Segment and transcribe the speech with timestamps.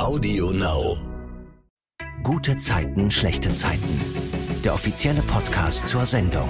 [0.00, 0.96] Audio Now.
[2.22, 4.00] Gute Zeiten, schlechte Zeiten.
[4.64, 6.48] Der offizielle Podcast zur Sendung.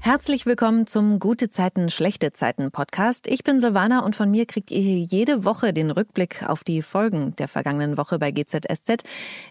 [0.00, 3.28] Herzlich willkommen zum Gute Zeiten, schlechte Zeiten Podcast.
[3.28, 6.82] Ich bin Silvana und von mir kriegt ihr hier jede Woche den Rückblick auf die
[6.82, 9.04] Folgen der vergangenen Woche bei GZSZ.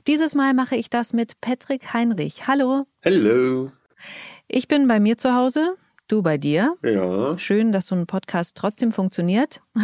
[0.05, 2.45] Dieses Mal mache ich das mit Patrick Heinrich.
[2.45, 2.83] Hallo.
[3.05, 3.71] Hallo.
[4.49, 5.77] Ich bin bei mir zu Hause.
[6.07, 6.75] Du bei dir?
[6.83, 7.37] Ja.
[7.37, 9.61] Schön, dass so ein Podcast trotzdem funktioniert.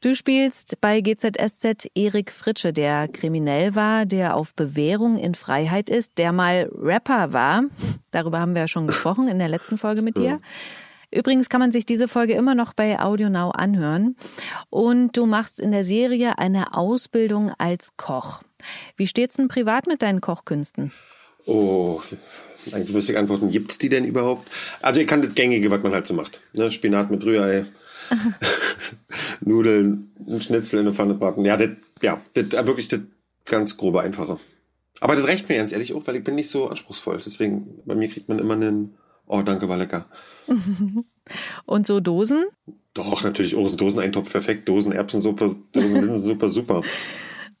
[0.00, 6.18] Du spielst bei GZSZ Erik Fritsche, der kriminell war, der auf Bewährung in Freiheit ist,
[6.18, 7.64] der mal Rapper war.
[8.12, 10.40] Darüber haben wir ja schon gesprochen in der letzten Folge mit dir.
[11.10, 14.14] Übrigens kann man sich diese Folge immer noch bei AudioNow anhören.
[14.70, 18.42] Und du machst in der Serie eine Ausbildung als Koch.
[18.96, 20.92] Wie steht's denn privat mit deinen Kochkünsten?
[21.44, 22.00] Oh,
[22.74, 24.48] eigentlich müsste ich antworten, gibt's die denn überhaupt?
[24.82, 26.40] Also ich kann das Gängige, was man halt so macht.
[26.54, 26.70] Ne?
[26.70, 27.64] Spinat mit Rührei,
[29.40, 31.44] Nudeln, ein Schnitzel in der Pfanne braten.
[31.44, 31.70] Ja, das,
[32.02, 33.00] ja, das wirklich das
[33.44, 34.38] ganz grobe Einfache.
[35.00, 37.20] Aber das reicht mir ganz ehrlich auch, weil ich bin nicht so anspruchsvoll.
[37.24, 38.94] Deswegen, bei mir kriegt man immer einen,
[39.26, 40.06] oh, danke, war lecker.
[41.66, 42.46] Und so Dosen?
[42.94, 44.68] Doch, natürlich, oh, Doseneintopf, perfekt.
[44.68, 46.82] Dosen, Erbsensuppe, Dosen, Linsensuppe, super.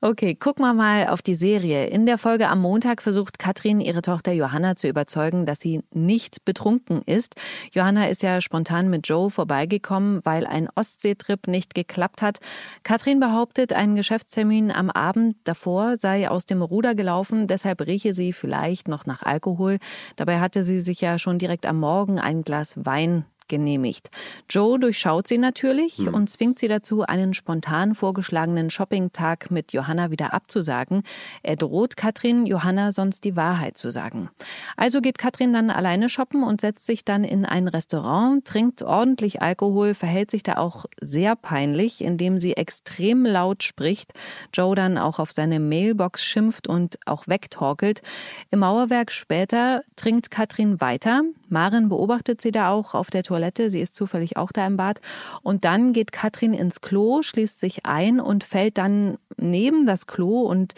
[0.00, 1.88] Okay, gucken wir mal auf die Serie.
[1.88, 6.44] In der Folge am Montag versucht Katrin ihre Tochter Johanna zu überzeugen, dass sie nicht
[6.44, 7.34] betrunken ist.
[7.72, 12.38] Johanna ist ja spontan mit Joe vorbeigekommen, weil ein Ostseetrip nicht geklappt hat.
[12.84, 18.32] Katrin behauptet, ein Geschäftstermin am Abend davor sei aus dem Ruder gelaufen, deshalb rieche sie
[18.32, 19.78] vielleicht noch nach Alkohol.
[20.14, 24.10] Dabei hatte sie sich ja schon direkt am Morgen ein Glas Wein genehmigt.
[24.48, 26.14] Joe durchschaut sie natürlich hm.
[26.14, 31.02] und zwingt sie dazu, einen spontan vorgeschlagenen Shoppingtag mit Johanna wieder abzusagen.
[31.42, 34.30] Er droht Katrin, Johanna sonst die Wahrheit zu sagen.
[34.76, 39.42] Also geht Katrin dann alleine shoppen und setzt sich dann in ein Restaurant, trinkt ordentlich
[39.42, 44.12] Alkohol, verhält sich da auch sehr peinlich, indem sie extrem laut spricht,
[44.52, 48.02] Joe dann auch auf seine Mailbox schimpft und auch wegtorkelt.
[48.50, 51.22] Im Mauerwerk später trinkt Katrin weiter.
[51.50, 53.70] Maren beobachtet sie da auch auf der Toilette Toilette.
[53.70, 55.00] Sie ist zufällig auch da im Bad.
[55.42, 60.42] Und dann geht Katrin ins Klo, schließt sich ein und fällt dann neben das Klo
[60.42, 60.74] und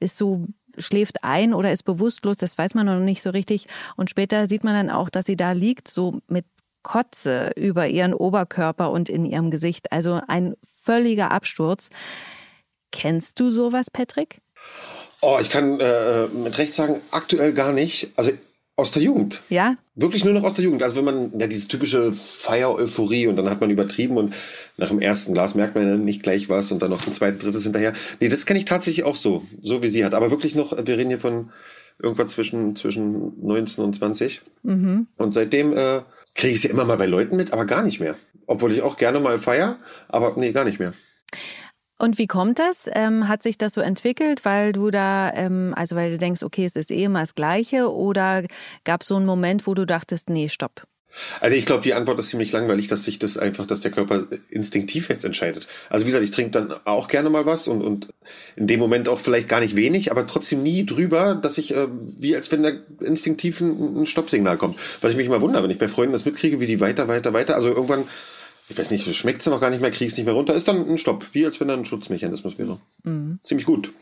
[0.00, 0.46] ist so
[0.78, 3.66] schläft ein oder ist bewusstlos, das weiß man noch nicht so richtig.
[3.96, 6.46] Und später sieht man dann auch, dass sie da liegt, so mit
[6.82, 9.92] Kotze über ihren Oberkörper und in ihrem Gesicht.
[9.92, 11.90] Also ein völliger Absturz.
[12.90, 14.40] Kennst du sowas, Patrick?
[15.20, 18.10] Oh, ich kann äh, mit Recht sagen, aktuell gar nicht.
[18.16, 18.32] Also
[18.82, 19.40] aus der Jugend.
[19.48, 19.76] Ja?
[19.94, 20.82] Wirklich nur noch aus der Jugend.
[20.82, 24.34] Also wenn man, ja, diese typische Feier-Euphorie und dann hat man übertrieben und
[24.76, 27.42] nach dem ersten Glas merkt man dann nicht gleich was und dann noch ein zweites,
[27.42, 27.92] drittes hinterher.
[28.20, 30.14] Nee, das kenne ich tatsächlich auch so, so wie sie hat.
[30.14, 31.50] Aber wirklich noch, wir reden hier von
[32.02, 34.42] irgendwas zwischen, zwischen 19 und 20.
[34.64, 35.06] Mhm.
[35.16, 36.00] Und seitdem äh,
[36.34, 38.16] kriege ich sie immer mal bei Leuten mit, aber gar nicht mehr.
[38.46, 39.76] Obwohl ich auch gerne mal feier,
[40.08, 40.92] aber nee, gar nicht mehr.
[42.02, 42.90] Und wie kommt das?
[42.94, 46.64] Ähm, hat sich das so entwickelt, weil du da, ähm, also weil du denkst, okay,
[46.64, 48.42] es ist eh immer das Gleiche, oder
[48.82, 50.82] gab es so einen Moment, wo du dachtest, nee, stopp?
[51.40, 54.26] Also ich glaube, die Antwort ist ziemlich langweilig, dass sich das einfach, dass der Körper
[54.50, 55.68] instinktiv jetzt entscheidet.
[55.90, 58.08] Also wie gesagt, ich trinke dann auch gerne mal was und, und
[58.56, 61.86] in dem Moment auch vielleicht gar nicht wenig, aber trotzdem nie drüber, dass ich, äh,
[62.18, 62.70] wie als wenn da
[63.00, 64.76] instinktiv ein, ein Stoppsignal kommt.
[65.02, 67.32] Was ich mich immer wundere, wenn ich bei Freunden das mitkriege, wie die weiter, weiter,
[67.32, 68.06] weiter, also irgendwann
[68.68, 70.88] ich weiß nicht, schmeckt sie noch gar nicht mehr, kriegst nicht mehr runter, ist dann
[70.88, 72.78] ein Stopp, wie als wenn da ein Schutzmechanismus wäre.
[73.04, 73.38] Mhm.
[73.40, 73.92] Ziemlich gut.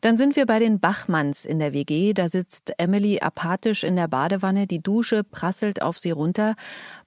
[0.00, 2.14] Dann sind wir bei den Bachmanns in der WG.
[2.14, 4.66] Da sitzt Emily apathisch in der Badewanne.
[4.66, 6.54] Die Dusche prasselt auf sie runter.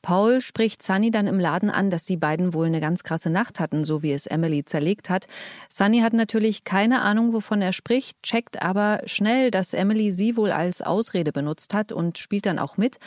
[0.04, 3.60] Paul spricht Sunny dann im Laden an, dass die beiden wohl eine ganz krasse Nacht
[3.60, 5.28] hatten, so wie es Emily zerlegt hat.
[5.70, 10.52] Sunny hat natürlich keine Ahnung, wovon er spricht, checkt aber schnell, dass Emily sie wohl
[10.52, 13.00] als Ausrede benutzt hat und spielt dann auch mit.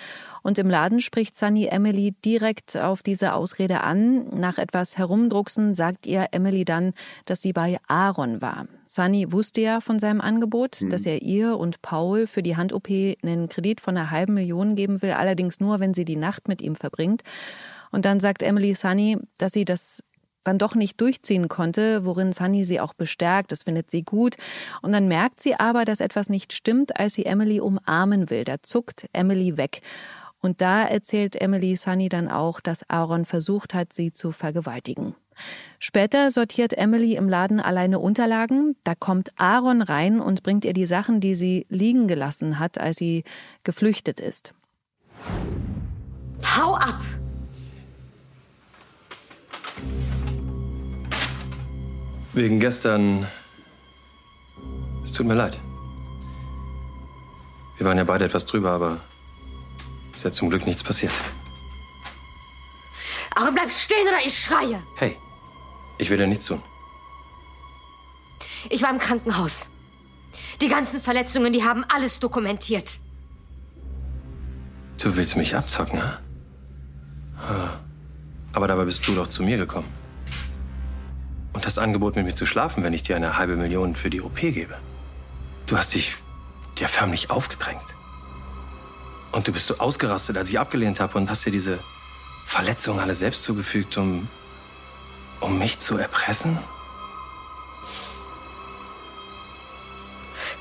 [0.42, 4.28] Und im Laden spricht Sunny Emily direkt auf diese Ausrede an.
[4.30, 6.92] Nach etwas Herumdrucksen sagt ihr Emily dann,
[7.24, 8.66] dass sie bei Aaron war.
[8.86, 10.91] Sunny wusste ja von seinem Angebot, mhm.
[10.91, 15.03] dass er ihr und Paul für die Hand-OP einen Kredit von einer halben Million geben
[15.03, 17.22] will, allerdings nur, wenn sie die Nacht mit ihm verbringt.
[17.91, 20.03] Und dann sagt Emily Sunny, dass sie das
[20.45, 24.36] dann doch nicht durchziehen konnte, worin Sunny sie auch bestärkt, das findet sie gut.
[24.80, 28.45] Und dann merkt sie aber, dass etwas nicht stimmt, als sie Emily umarmen will.
[28.45, 29.80] Da zuckt Emily weg.
[30.41, 35.15] Und da erzählt Emily Sunny dann auch, dass Aaron versucht hat, sie zu vergewaltigen.
[35.78, 38.77] Später sortiert Emily im Laden alleine Unterlagen.
[38.84, 42.97] Da kommt Aaron rein und bringt ihr die Sachen, die sie liegen gelassen hat, als
[42.97, 43.24] sie
[43.65, 44.54] geflüchtet ist.
[46.56, 47.00] Hau ab!
[52.33, 53.27] Wegen gestern.
[55.03, 55.59] Es tut mir leid.
[57.78, 59.00] Wir waren ja beide etwas drüber, aber
[60.15, 61.12] ist ja zum Glück nichts passiert.
[63.34, 64.83] Aaron, bleib stehen oder ich schreie!
[64.97, 65.16] Hey,
[65.98, 66.63] Ich will dir nichts tun.
[68.69, 69.71] Ich war im Krankenhaus.
[70.60, 72.98] Die ganzen Verletzungen, die haben alles dokumentiert.
[75.01, 76.19] Du willst mich abzocken, ha?
[77.39, 77.78] Ah.
[78.53, 79.89] Aber dabei bist du doch zu mir gekommen.
[81.53, 84.22] Und hast angeboten, mit mir zu schlafen, wenn ich dir eine halbe Million für die
[84.22, 84.77] OP gebe.
[85.66, 86.16] Du hast dich
[86.78, 87.95] dir förmlich aufgedrängt.
[89.33, 91.78] Und du bist so ausgerastet, als ich abgelehnt habe und hast dir diese
[92.47, 94.28] Verletzungen alle selbst zugefügt, um,
[95.41, 96.59] um mich zu erpressen?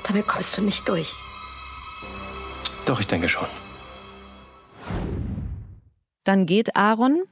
[0.04, 1.14] Damit kommst du nicht durch.
[2.84, 3.46] Doch, ich denke schon.
[6.24, 7.22] Dann geht Aaron.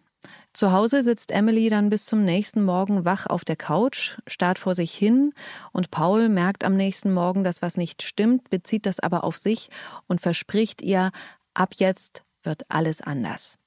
[0.52, 4.76] Zu Hause sitzt Emily dann bis zum nächsten Morgen wach auf der Couch, starrt vor
[4.76, 5.32] sich hin
[5.73, 9.69] und Paul merkt am nächsten Morgen, dass was nicht stimmt, bezieht das aber auf sich
[10.06, 11.11] und verspricht ihr,
[11.55, 13.58] ab jetzt wird alles anders.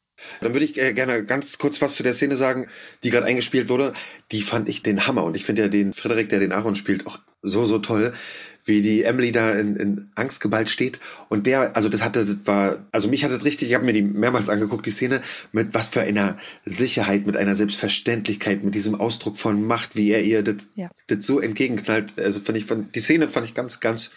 [0.41, 2.67] Dann würde ich gerne ganz kurz was zu der Szene sagen,
[3.03, 3.93] die gerade eingespielt wurde.
[4.31, 7.07] Die fand ich den Hammer und ich finde ja den Frederik, der den Aaron spielt,
[7.07, 8.13] auch so, so toll
[8.67, 10.99] wie die Emily da in, in Angst geballt steht.
[11.29, 13.93] Und der, also das hatte, das war, also mich hat das richtig, ich habe mir
[13.93, 15.21] die mehrmals angeguckt, die Szene,
[15.51, 20.23] mit was für einer Sicherheit, mit einer Selbstverständlichkeit, mit diesem Ausdruck von Macht, wie er
[20.23, 20.89] ihr das, ja.
[21.07, 22.19] das so entgegenknallt.
[22.19, 24.11] Also fand ich, fand, die Szene fand ich ganz, ganz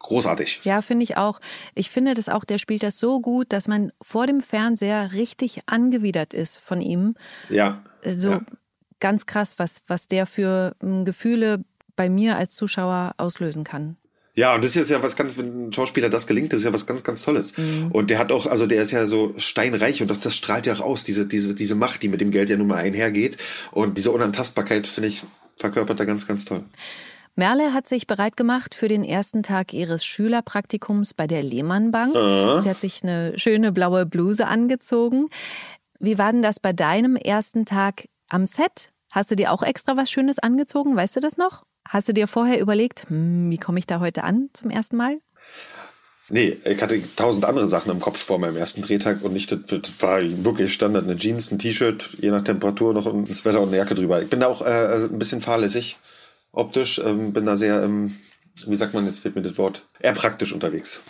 [0.00, 0.60] großartig.
[0.64, 1.40] Ja, finde ich auch.
[1.74, 5.60] Ich finde das auch, der spielt das so gut, dass man vor dem Fernseher richtig
[5.66, 7.14] angewidert ist von ihm.
[7.48, 7.82] Ja.
[8.04, 8.40] So ja.
[8.98, 11.64] ganz krass, was, was der für um, Gefühle
[11.96, 13.96] bei mir als Zuschauer auslösen kann.
[14.34, 16.72] Ja, und das ist ja was ganz, wenn ein Schauspieler das gelingt, das ist ja
[16.72, 17.56] was ganz, ganz Tolles.
[17.58, 17.90] Mhm.
[17.90, 20.74] Und der hat auch, also der ist ja so steinreich und das, das strahlt ja
[20.74, 23.36] auch aus, diese, diese, diese Macht, die mit dem Geld ja nun mal einhergeht.
[23.72, 25.24] Und diese Unantastbarkeit, finde ich,
[25.56, 26.64] verkörpert er ganz, ganz toll.
[27.36, 32.14] Merle hat sich bereit gemacht für den ersten Tag ihres Schülerpraktikums bei der Lehmann Bank.
[32.14, 32.60] Uh.
[32.60, 35.28] Sie hat sich eine schöne blaue Bluse angezogen.
[35.98, 38.92] Wie war denn das bei deinem ersten Tag am Set?
[39.12, 40.96] Hast du dir auch extra was Schönes angezogen?
[40.96, 41.64] Weißt du das noch?
[41.88, 45.18] Hast du dir vorher überlegt, hm, wie komme ich da heute an zum ersten Mal?
[46.28, 50.02] Nee, ich hatte tausend andere Sachen im Kopf vor meinem ersten Drehtag und nicht, das
[50.02, 53.78] war wirklich Standard, eine Jeans, ein T-Shirt, je nach Temperatur noch ein Sweater und eine
[53.78, 54.22] Jacke drüber.
[54.22, 55.98] Ich bin da auch äh, ein bisschen fahrlässig
[56.52, 58.14] optisch, ähm, bin da sehr, ähm,
[58.66, 61.00] wie sagt man, jetzt fehlt mir das Wort, eher praktisch unterwegs.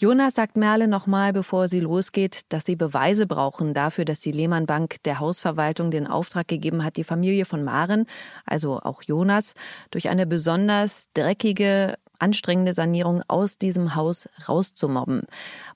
[0.00, 4.64] Jonas sagt Merle nochmal, bevor sie losgeht, dass sie Beweise brauchen dafür, dass die Lehmann
[4.64, 8.06] Bank der Hausverwaltung den Auftrag gegeben hat, die Familie von Maren,
[8.46, 9.54] also auch Jonas,
[9.90, 15.22] durch eine besonders dreckige, anstrengende Sanierung aus diesem Haus rauszumobben.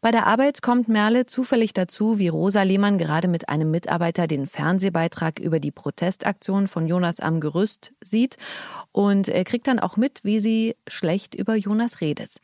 [0.00, 4.46] Bei der Arbeit kommt Merle zufällig dazu, wie Rosa Lehmann gerade mit einem Mitarbeiter den
[4.46, 8.36] Fernsehbeitrag über die Protestaktion von Jonas am Gerüst sieht
[8.92, 12.36] und er kriegt dann auch mit, wie sie schlecht über Jonas redet.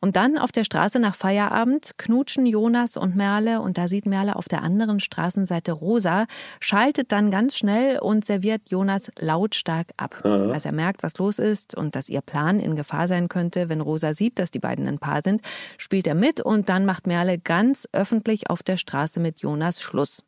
[0.00, 4.36] Und dann auf der Straße nach Feierabend knutschen Jonas und Merle und da sieht Merle
[4.36, 6.26] auf der anderen Straßenseite Rosa,
[6.60, 10.24] schaltet dann ganz schnell und serviert Jonas lautstark ab.
[10.24, 13.80] Als er merkt, was los ist und dass ihr Plan in Gefahr sein könnte, wenn
[13.80, 15.42] Rosa sieht, dass die beiden ein Paar sind,
[15.78, 20.22] spielt er mit und dann macht Merle ganz öffentlich auf der Straße mit Jonas Schluss.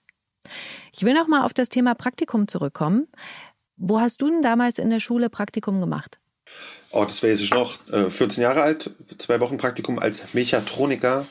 [0.94, 3.08] Ich will noch mal auf das Thema Praktikum zurückkommen.
[3.76, 6.18] Wo hast du denn damals in der Schule Praktikum gemacht?
[6.90, 11.26] Oh, das wäre jetzt noch äh, 14 Jahre alt, zwei Wochen Praktikum als Mechatroniker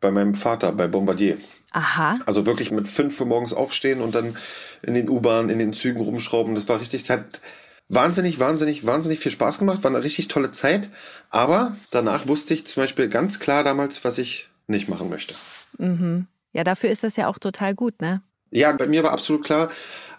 [0.00, 1.36] bei meinem Vater bei Bombardier.
[1.72, 2.18] Aha.
[2.26, 4.36] Also wirklich mit fünf Uhr morgens aufstehen und dann
[4.82, 6.54] in den U-Bahnen, in den Zügen rumschrauben.
[6.54, 7.40] Das war richtig, hat
[7.88, 9.82] wahnsinnig, wahnsinnig, wahnsinnig viel Spaß gemacht.
[9.84, 10.90] War eine richtig tolle Zeit.
[11.30, 15.34] Aber danach wusste ich zum Beispiel ganz klar damals, was ich nicht machen möchte.
[15.78, 16.26] Mhm.
[16.52, 18.22] Ja, dafür ist das ja auch total gut, ne?
[18.50, 19.70] Ja, bei mir war absolut klar,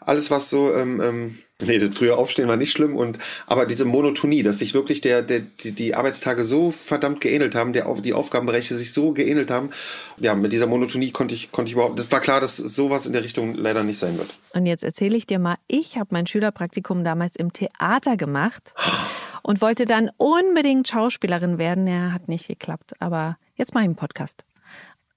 [0.02, 3.86] alles was so, ähm, ähm, nee, das frühe Aufstehen war nicht schlimm und aber diese
[3.86, 8.14] Monotonie, dass sich wirklich der, der die, die Arbeitstage so verdammt geähnelt haben, der die
[8.14, 9.72] Aufgabenbereiche sich so geähnelt haben,
[10.20, 13.14] ja, mit dieser Monotonie konnte ich konnte ich überhaupt, das war klar, dass sowas in
[13.14, 14.30] der Richtung leider nicht sein wird.
[14.54, 18.74] Und jetzt erzähle ich dir mal, ich habe mein Schülerpraktikum damals im Theater gemacht
[19.44, 21.88] und wollte dann unbedingt Schauspielerin werden.
[21.88, 24.46] Ja, hat nicht geklappt, aber jetzt mache ich einen Podcast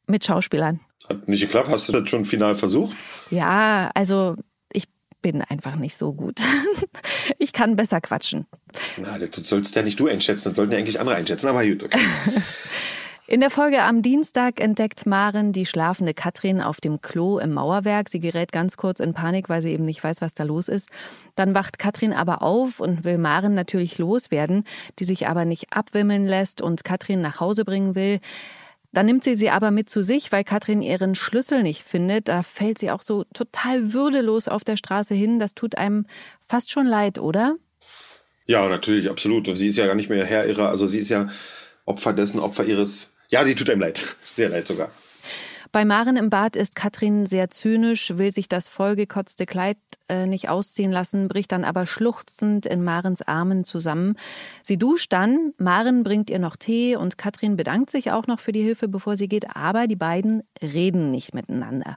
[0.07, 0.81] mit Schauspielern.
[1.09, 1.69] Hat nicht geklappt?
[1.69, 2.97] Hast du das schon final versucht?
[3.31, 4.37] Ja, also
[5.23, 6.41] bin einfach nicht so gut.
[7.39, 8.47] ich kann besser quatschen.
[8.97, 11.85] Na, das sollst ja nicht du einschätzen, das sollten ja eigentlich andere einschätzen, aber gut,
[11.85, 11.99] okay.
[13.31, 18.09] In der Folge am Dienstag entdeckt Maren die schlafende Katrin auf dem Klo im Mauerwerk.
[18.09, 20.89] Sie gerät ganz kurz in Panik, weil sie eben nicht weiß, was da los ist.
[21.37, 24.65] Dann wacht Katrin aber auf und will Maren natürlich loswerden,
[24.99, 28.19] die sich aber nicht abwimmeln lässt und Katrin nach Hause bringen will.
[28.93, 32.29] Dann nimmt sie sie aber mit zu sich, weil Katrin ihren Schlüssel nicht findet.
[32.29, 35.39] Da fällt sie auch so total würdelos auf der Straße hin.
[35.39, 36.07] Das tut einem
[36.49, 37.57] fast schon leid, oder?
[38.47, 39.47] Ja, natürlich, absolut.
[39.57, 41.29] Sie ist ja gar nicht mehr Herr ihrer, also sie ist ja
[41.85, 43.09] Opfer dessen, Opfer ihres.
[43.29, 44.17] Ja, sie tut einem leid.
[44.21, 44.91] Sehr leid sogar.
[45.73, 50.49] Bei Maren im Bad ist Katrin sehr zynisch, will sich das vollgekotzte Kleid äh, nicht
[50.49, 54.17] ausziehen lassen, bricht dann aber schluchzend in Marens Armen zusammen.
[54.65, 58.51] Sie duscht dann, Maren bringt ihr noch Tee und Katrin bedankt sich auch noch für
[58.51, 61.95] die Hilfe, bevor sie geht, aber die beiden reden nicht miteinander.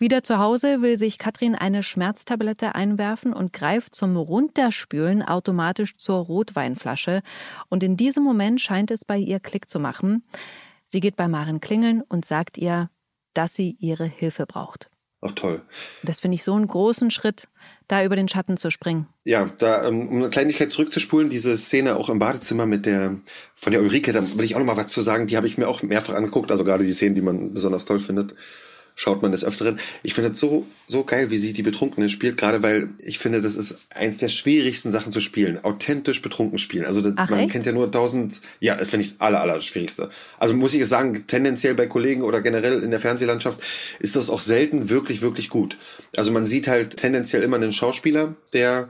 [0.00, 6.16] Wieder zu Hause will sich Katrin eine Schmerztablette einwerfen und greift zum Runterspülen automatisch zur
[6.16, 7.22] Rotweinflasche.
[7.68, 10.24] Und in diesem Moment scheint es bei ihr Klick zu machen.
[10.86, 12.90] Sie geht bei Maren klingeln und sagt ihr,
[13.34, 14.88] dass sie ihre Hilfe braucht.
[15.24, 15.62] Ach toll.
[16.02, 17.46] Das finde ich so einen großen Schritt,
[17.86, 19.06] da über den Schatten zu springen.
[19.24, 23.14] Ja, da, ähm, um eine Kleinigkeit zurückzuspulen, diese Szene auch im Badezimmer mit der,
[23.54, 25.58] von der Ulrike, da will ich auch noch mal was zu sagen, die habe ich
[25.58, 28.34] mir auch mehrfach angeguckt, also gerade die Szenen, die man besonders toll findet
[28.94, 29.78] schaut man des Öfteren.
[30.02, 33.40] Ich finde es so, so geil, wie sie die Betrunkene spielt, gerade weil ich finde,
[33.40, 35.62] das ist eins der schwierigsten Sachen zu spielen.
[35.64, 36.84] Authentisch betrunken spielen.
[36.84, 37.52] Also das, Ach, man echt?
[37.52, 40.10] kennt ja nur tausend, ja, das finde ich aller, aller schwierigste.
[40.38, 43.58] Also muss ich sagen, tendenziell bei Kollegen oder generell in der Fernsehlandschaft
[43.98, 45.76] ist das auch selten wirklich, wirklich gut.
[46.16, 48.88] Also man sieht halt tendenziell immer einen Schauspieler, der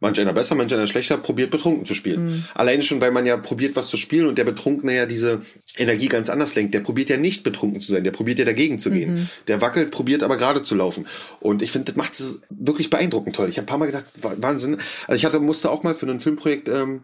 [0.00, 2.44] manch einer besser, manch einer schlechter, probiert betrunken zu spielen.
[2.54, 5.42] Alleine schon, weil man ja probiert, was zu spielen und der Betrunkene ja diese
[5.76, 6.72] Energie ganz anders lenkt.
[6.74, 9.28] Der probiert ja nicht betrunken zu sein, der probiert ja dagegen zu gehen.
[9.48, 11.06] Der wackelt, probiert aber gerade zu laufen.
[11.40, 13.48] Und ich finde, das macht es wirklich beeindruckend toll.
[13.48, 14.76] Ich habe ein paar Mal gedacht, Wa- Wahnsinn.
[15.06, 17.02] Also ich hatte, musste auch mal für ein Filmprojekt ähm,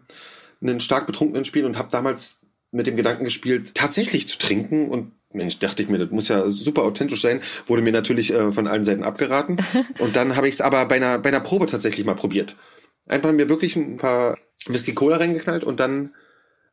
[0.61, 2.39] einen stark Betrunkenen spielen und habe damals
[2.71, 6.49] mit dem Gedanken gespielt, tatsächlich zu trinken und Mensch, dachte ich mir, das muss ja
[6.49, 7.41] super authentisch sein.
[7.65, 9.57] Wurde mir natürlich äh, von allen Seiten abgeraten.
[9.99, 12.55] Und dann habe ich es aber bei einer, bei einer Probe tatsächlich mal probiert.
[13.07, 16.13] Einfach mir wirklich ein paar Whisky Cola reingeknallt und dann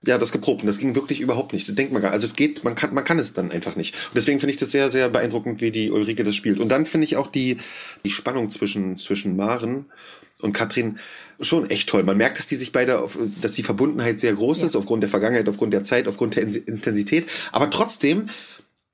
[0.04, 0.62] ja das geprobt.
[0.62, 1.68] Und das ging wirklich überhaupt nicht.
[1.68, 2.10] Das denkt man gar.
[2.10, 3.94] Also es geht, man kann, man kann es dann einfach nicht.
[3.94, 6.58] Und deswegen finde ich das sehr, sehr beeindruckend, wie die Ulrike das spielt.
[6.58, 7.58] Und dann finde ich auch die,
[8.04, 9.86] die Spannung zwischen, zwischen Maren
[10.40, 10.98] und Katrin
[11.40, 12.02] schon echt toll.
[12.02, 15.10] Man merkt, dass die sich beide, auf, dass die Verbundenheit sehr groß ist, aufgrund der
[15.10, 17.28] Vergangenheit, aufgrund der Zeit, aufgrund der In- Intensität.
[17.52, 18.26] Aber trotzdem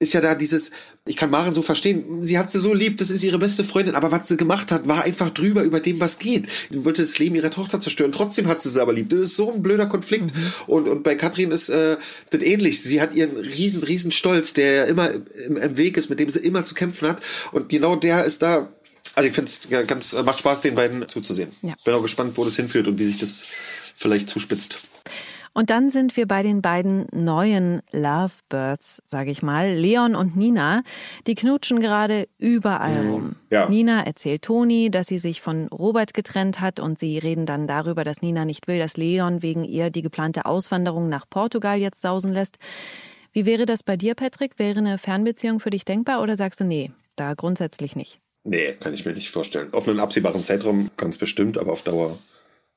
[0.00, 0.70] ist ja da dieses,
[1.06, 3.96] ich kann Maren so verstehen, sie hat sie so lieb, das ist ihre beste Freundin,
[3.96, 6.46] aber was sie gemacht hat, war einfach drüber über dem, was geht.
[6.70, 9.10] Sie wollte das Leben ihrer Tochter zerstören, trotzdem hat sie sie aber lieb.
[9.10, 10.30] Das ist so ein blöder Konflikt.
[10.68, 11.96] Und, und bei Katrin ist äh,
[12.30, 12.80] das ähnlich.
[12.80, 15.10] Sie hat ihren riesen, riesen Stolz, der ja immer
[15.46, 17.20] im, im Weg ist, mit dem sie immer zu kämpfen hat.
[17.50, 18.68] Und genau der ist da,
[19.16, 21.50] also ich finde es ganz, macht Spaß, den beiden zuzusehen.
[21.62, 21.74] Ja.
[21.84, 23.44] Bin auch gespannt, wo das hinführt und wie sich das
[23.96, 24.78] vielleicht zuspitzt.
[25.58, 30.84] Und dann sind wir bei den beiden neuen Lovebirds, sage ich mal, Leon und Nina.
[31.26, 33.34] Die knutschen gerade überall rum.
[33.50, 33.68] ja.
[33.68, 38.04] Nina erzählt Toni, dass sie sich von Robert getrennt hat und sie reden dann darüber,
[38.04, 42.32] dass Nina nicht will, dass Leon wegen ihr die geplante Auswanderung nach Portugal jetzt sausen
[42.32, 42.58] lässt.
[43.32, 44.60] Wie wäre das bei dir, Patrick?
[44.60, 48.20] Wäre eine Fernbeziehung für dich denkbar oder sagst du nee, da grundsätzlich nicht?
[48.44, 49.74] Nee, kann ich mir nicht vorstellen.
[49.74, 52.16] Auf einen absehbaren Zeitraum ganz bestimmt, aber auf Dauer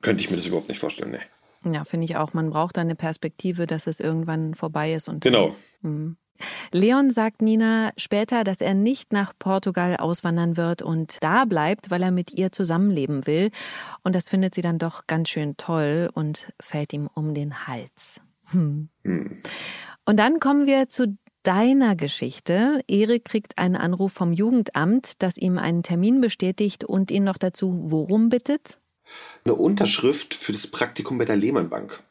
[0.01, 1.11] könnte ich mir das überhaupt nicht vorstellen.
[1.11, 1.19] Nee.
[1.63, 2.33] Ja, finde ich auch.
[2.33, 5.07] Man braucht da eine Perspektive, dass es irgendwann vorbei ist.
[5.07, 5.55] Und Genau.
[6.71, 12.01] Leon sagt Nina später, dass er nicht nach Portugal auswandern wird und da bleibt, weil
[12.01, 13.51] er mit ihr zusammenleben will.
[14.03, 18.21] Und das findet sie dann doch ganz schön toll und fällt ihm um den Hals.
[18.51, 18.89] Hm.
[19.03, 22.81] Und dann kommen wir zu deiner Geschichte.
[22.87, 27.91] Erik kriegt einen Anruf vom Jugendamt, das ihm einen Termin bestätigt und ihn noch dazu
[27.91, 28.80] worum bittet?
[29.43, 32.01] Eine Unterschrift für das Praktikum bei der Lehmann Bank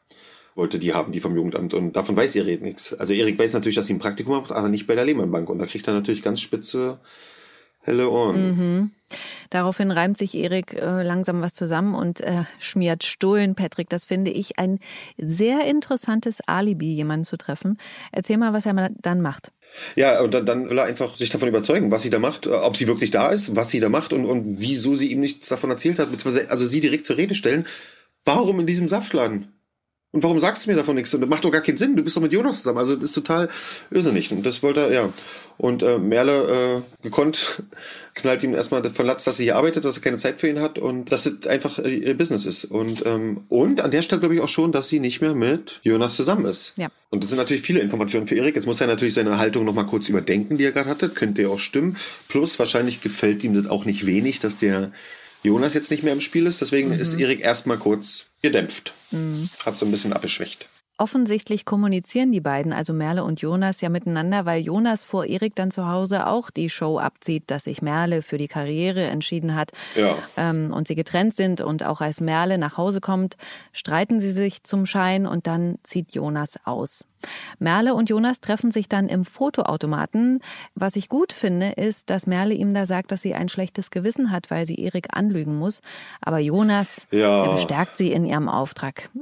[0.55, 1.73] wollte die haben, die vom Jugendamt.
[1.73, 2.93] Und davon weiß Erik nichts.
[2.93, 5.49] Also Erik weiß natürlich, dass sie ein Praktikum macht, aber nicht bei der Lehmann Bank.
[5.49, 6.99] Und da kriegt er natürlich ganz spitze,
[7.79, 8.91] helle Ohren.
[9.49, 13.55] Daraufhin reimt sich Erik äh, langsam was zusammen und äh, schmiert Stullen.
[13.55, 14.79] Patrick, das finde ich ein
[15.17, 17.77] sehr interessantes Alibi, jemanden zu treffen.
[18.11, 19.51] Erzähl mal, was er dann macht.
[19.95, 22.51] Ja, und dann, dann will er einfach sich davon überzeugen, was sie da macht, äh,
[22.51, 25.47] ob sie wirklich da ist, was sie da macht und, und wieso sie ihm nichts
[25.47, 27.65] davon erzählt hat, beziehungsweise also sie direkt zur Rede stellen.
[28.23, 29.60] Warum in diesem Saftladen?
[30.13, 31.13] Und warum sagst du mir davon nichts?
[31.13, 31.95] Und das macht doch gar keinen Sinn.
[31.95, 32.79] Du bist doch mit Jonas zusammen.
[32.79, 33.47] Also das ist total
[33.91, 34.29] irrsinnig.
[34.31, 35.13] Und das wollte er, ja.
[35.57, 37.63] Und äh, Merle, äh, gekonnt,
[38.15, 40.59] knallt ihm erstmal von Latz, dass sie hier arbeitet, dass er keine Zeit für ihn
[40.59, 42.65] hat und dass es einfach äh, ihr Business ist.
[42.65, 45.79] Und, ähm, und an der Stelle glaube ich auch schon, dass sie nicht mehr mit
[45.83, 46.73] Jonas zusammen ist.
[46.75, 46.89] Ja.
[47.09, 48.55] Und das sind natürlich viele Informationen für Erik.
[48.55, 51.07] Jetzt muss er natürlich seine Haltung nochmal kurz überdenken, die er gerade hatte.
[51.07, 51.95] Könnte ja auch stimmen.
[52.27, 54.91] Plus wahrscheinlich gefällt ihm das auch nicht wenig, dass der
[55.43, 56.59] Jonas jetzt nicht mehr im Spiel ist.
[56.59, 58.93] Deswegen ist Erik erstmal kurz gedämpft.
[59.65, 60.67] Hat so ein bisschen abgeschwächt.
[61.01, 65.71] Offensichtlich kommunizieren die beiden, also Merle und Jonas, ja miteinander, weil Jonas vor Erik dann
[65.71, 70.15] zu Hause auch die Show abzieht, dass sich Merle für die Karriere entschieden hat Ja.
[70.37, 71.59] ähm, und sie getrennt sind.
[71.61, 73.35] Und auch als Merle nach Hause kommt,
[73.73, 77.03] streiten sie sich zum Schein und dann zieht Jonas aus.
[77.57, 80.39] Merle und Jonas treffen sich dann im Fotoautomaten.
[80.75, 84.29] Was ich gut finde, ist, dass Merle ihm da sagt, dass sie ein schlechtes Gewissen
[84.29, 85.81] hat, weil sie Erik anlügen muss.
[86.21, 87.45] Aber Jonas Ja.
[87.45, 89.09] er bestärkt sie in ihrem Auftrag.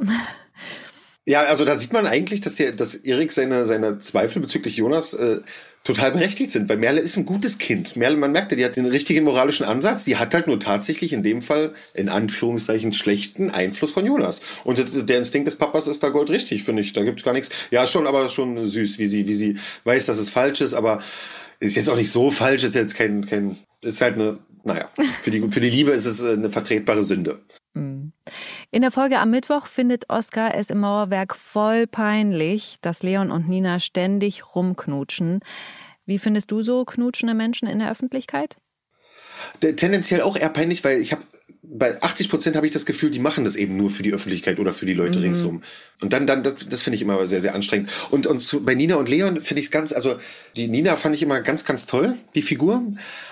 [1.26, 5.14] Ja, also da sieht man eigentlich, dass der, dass Erik seine, seine Zweifel bezüglich Jonas
[5.14, 5.42] äh,
[5.84, 7.96] total berechtigt sind, weil Merle ist ein gutes Kind.
[7.96, 11.14] Merle, man merkt ja, die hat den richtigen moralischen Ansatz, die hat halt nur tatsächlich
[11.14, 14.42] in dem Fall, in Anführungszeichen, schlechten Einfluss von Jonas.
[14.64, 16.94] Und der Instinkt des Papas ist da goldrichtig, finde ich.
[16.94, 17.50] Da gibt es gar nichts.
[17.72, 21.02] Ja, schon, aber schon süß, wie sie, wie sie weiß, dass es falsch ist, aber
[21.60, 24.90] ist jetzt auch nicht so falsch, ist jetzt kein, kein, ist halt eine, naja,
[25.22, 27.40] für die, für die Liebe ist es eine vertretbare Sünde.
[27.74, 28.12] Mhm.
[28.72, 33.50] In der Folge am Mittwoch findet Oskar es im Mauerwerk voll peinlich, dass Leon und
[33.50, 35.40] Nina ständig rumknutschen.
[36.06, 38.58] Wie findest du so knutschende Menschen in der Öffentlichkeit?
[39.60, 41.24] Tendenziell auch eher peinlich, weil ich habe
[41.64, 44.60] bei 80 Prozent habe ich das Gefühl, die machen das eben nur für die Öffentlichkeit
[44.60, 45.26] oder für die Leute mhm.
[45.26, 45.64] ringsrum.
[46.02, 47.90] Und dann, dann, das, das finde ich immer sehr, sehr anstrengend.
[48.12, 50.18] Und, und zu, bei Nina und Leon finde ich es ganz, also
[50.56, 52.84] die Nina fand ich immer ganz, ganz toll, die Figur.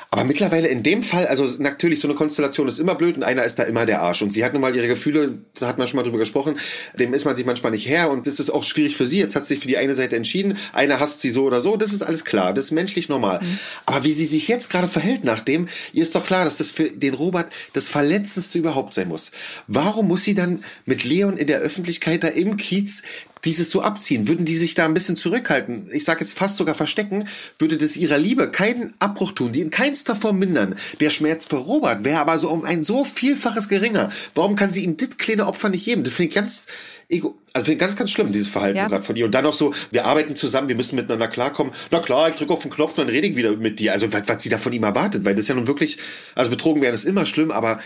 [0.10, 3.44] Aber mittlerweile in dem Fall, also natürlich, so eine Konstellation ist immer blöd und einer
[3.44, 4.22] ist da immer der Arsch.
[4.22, 6.58] Und sie hat nun mal ihre Gefühle, da hat man schon mal drüber gesprochen,
[6.98, 9.20] dem ist man sich manchmal nicht her und das ist auch schwierig für sie.
[9.20, 11.76] Jetzt hat sie sich für die eine Seite entschieden, einer hasst sie so oder so,
[11.76, 13.40] das ist alles klar, das ist menschlich normal.
[13.42, 13.60] Mhm.
[13.86, 16.72] Aber wie sie sich jetzt gerade verhält nach dem, ihr ist doch klar, dass das
[16.72, 19.32] für den Robert das Verletzendste überhaupt sein muss.
[19.68, 23.04] Warum muss sie dann mit Leon in der Öffentlichkeit da im Kiez
[23.48, 26.76] dieses so abziehen, würden die sich da ein bisschen zurückhalten, ich sage jetzt fast sogar
[26.76, 27.28] verstecken,
[27.58, 30.76] würde das ihrer Liebe keinen Abbruch tun, die in keinster Form mindern.
[31.00, 34.12] Der Schmerz für Robert wäre aber so um ein so vielfaches geringer.
[34.36, 36.04] Warum kann sie ihm dit kleine Opfer nicht geben?
[36.04, 36.68] Das finde ich ganz
[37.08, 38.88] ego, also finde ich ganz, ganz schlimm, dieses Verhalten ja.
[38.90, 39.26] gerade von ihr.
[39.26, 41.72] Und dann noch so, wir arbeiten zusammen, wir müssen miteinander klarkommen.
[41.90, 43.94] Na klar, ich drücke auf den Knopf und dann rede ich wieder mit dir.
[43.94, 45.98] Also was, was sie da von ihm erwartet, weil das ist ja nun wirklich,
[46.36, 47.80] also betrogen werden ist immer schlimm, aber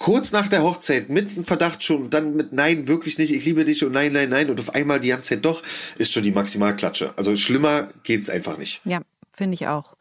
[0.00, 3.64] kurz nach der Hochzeit mit dem Verdacht schon, dann mit Nein, wirklich nicht, ich liebe
[3.64, 5.62] dich und nein, nein, nein und auf einmal die ganze Zeit doch,
[5.98, 7.12] ist schon die Maximalklatsche.
[7.16, 8.80] Also schlimmer geht's einfach nicht.
[8.84, 9.02] Ja.
[9.32, 9.94] Finde ich auch.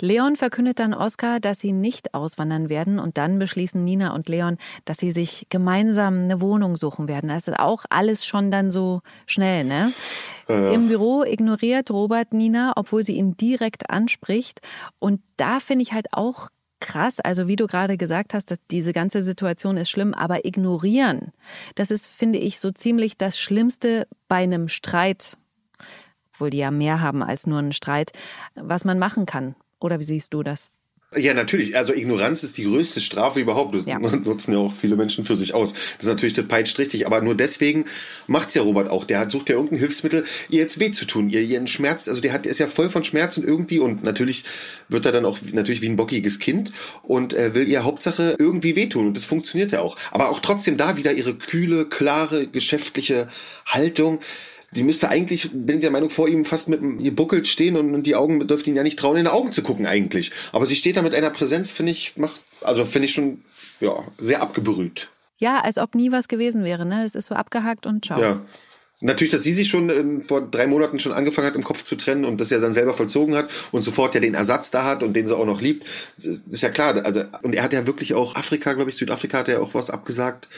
[0.00, 4.56] Leon verkündet dann Oskar, dass sie nicht auswandern werden und dann beschließen Nina und Leon,
[4.86, 7.28] dass sie sich gemeinsam eine Wohnung suchen werden.
[7.28, 9.92] Das ist auch alles schon dann so schnell, ne?
[10.48, 10.70] Ja.
[10.70, 14.62] Im Büro ignoriert Robert Nina, obwohl sie ihn direkt anspricht.
[14.98, 16.48] Und da finde ich halt auch
[16.80, 17.20] krass.
[17.20, 21.32] Also wie du gerade gesagt hast, dass diese ganze Situation ist schlimm, aber ignorieren,
[21.74, 25.36] das ist, finde ich, so ziemlich das Schlimmste bei einem Streit,
[26.32, 28.12] obwohl die ja mehr haben als nur einen Streit,
[28.54, 29.54] was man machen kann.
[29.80, 30.70] Oder wie siehst du das?
[31.14, 31.76] Ja, natürlich.
[31.76, 33.76] Also Ignoranz ist die größte Strafe überhaupt.
[33.76, 33.98] Das ja.
[34.24, 35.72] nutzen ja auch viele Menschen für sich aus.
[35.72, 37.06] Das ist natürlich der Peitsch richtig.
[37.06, 37.84] Aber nur deswegen
[38.26, 39.04] macht's ja Robert auch.
[39.04, 42.08] Der hat, sucht ja irgendein Hilfsmittel, ihr jetzt weh zu tun, ihr ihren Schmerz.
[42.08, 44.44] Also der hat, der ist ja voll von Schmerzen irgendwie und natürlich
[44.88, 48.74] wird er dann auch natürlich wie ein bockiges Kind und äh, will ihr Hauptsache irgendwie
[48.74, 49.96] wehtun und das funktioniert ja auch.
[50.10, 53.28] Aber auch trotzdem da wieder ihre kühle, klare, geschäftliche
[53.64, 54.18] Haltung
[54.72, 58.02] sie müsste eigentlich, bin ich der Meinung, vor ihm fast mit ihr buckelt stehen und,
[58.02, 60.32] die Augen dürften ihn ja nicht trauen, in die Augen zu gucken eigentlich.
[60.52, 63.42] Aber sie steht da mit einer Präsenz, finde ich, macht, also finde ich schon,
[63.80, 65.08] ja, sehr abgebrüht.
[65.38, 67.04] Ja, als ob nie was gewesen wäre, ne?
[67.04, 68.20] Es ist so abgehakt und ciao.
[68.20, 68.40] Ja.
[69.02, 71.96] Natürlich, dass sie sich schon ähm, vor drei Monaten schon angefangen hat, im Kopf zu
[71.96, 75.02] trennen und das ja dann selber vollzogen hat und sofort ja den Ersatz da hat
[75.02, 77.04] und den sie auch noch liebt, ist ja klar.
[77.04, 79.74] Also, und er hat ja wirklich auch Afrika, glaube ich, Südafrika hat er ja auch
[79.74, 80.48] was abgesagt.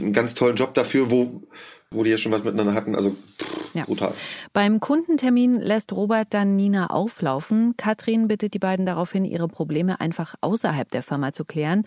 [0.00, 1.42] Einen ganz tollen Job dafür, wo
[1.90, 2.94] wo die ja schon was miteinander hatten.
[2.94, 3.84] Also pff, ja.
[3.84, 4.12] brutal.
[4.52, 7.76] Beim Kundentermin lässt Robert dann Nina auflaufen.
[7.76, 11.84] Katrin bittet die beiden daraufhin, ihre Probleme einfach außerhalb der Firma zu klären.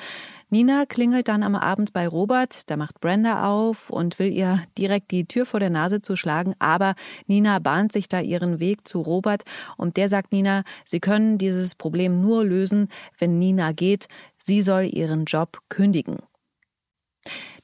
[0.50, 5.12] Nina klingelt dann am Abend bei Robert, da macht Brenda auf und will ihr direkt
[5.12, 6.96] die Tür vor der Nase zuschlagen, aber
[7.28, 9.44] Nina bahnt sich da ihren Weg zu Robert
[9.78, 12.88] und der sagt Nina, sie können dieses Problem nur lösen,
[13.20, 14.08] wenn Nina geht,
[14.38, 16.18] sie soll ihren Job kündigen.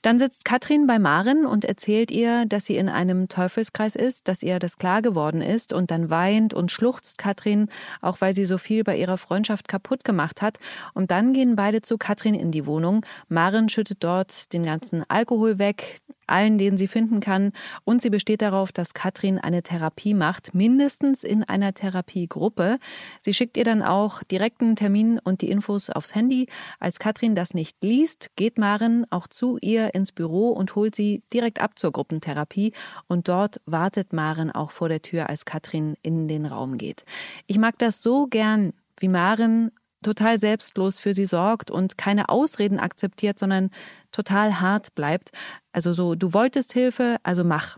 [0.05, 4.43] Dann sitzt Katrin bei Maren und erzählt ihr, dass sie in einem Teufelskreis ist, dass
[4.43, 7.69] ihr das klar geworden ist und dann weint und schluchzt Katrin,
[8.01, 10.59] auch weil sie so viel bei ihrer Freundschaft kaputt gemacht hat.
[10.93, 13.03] Und dann gehen beide zu Katrin in die Wohnung.
[13.29, 17.51] Maren schüttet dort den ganzen Alkohol weg, allen, den sie finden kann.
[17.83, 22.77] Und sie besteht darauf, dass Katrin eine Therapie macht, mindestens in einer Therapiegruppe.
[23.21, 26.47] Sie schickt ihr dann auch direkten Termin und die Infos aufs Handy.
[26.79, 31.23] Als Katrin das nicht liest, geht Maren auch zu ihr ins Büro und holt sie
[31.33, 32.73] direkt ab zur Gruppentherapie.
[33.07, 37.05] Und dort wartet Maren auch vor der Tür, als Katrin in den Raum geht.
[37.47, 39.71] Ich mag das so gern, wie Maren
[40.05, 43.71] total selbstlos für sie sorgt und keine Ausreden akzeptiert, sondern
[44.15, 45.31] total hart bleibt.
[45.71, 47.77] Also so, du wolltest Hilfe, also mach.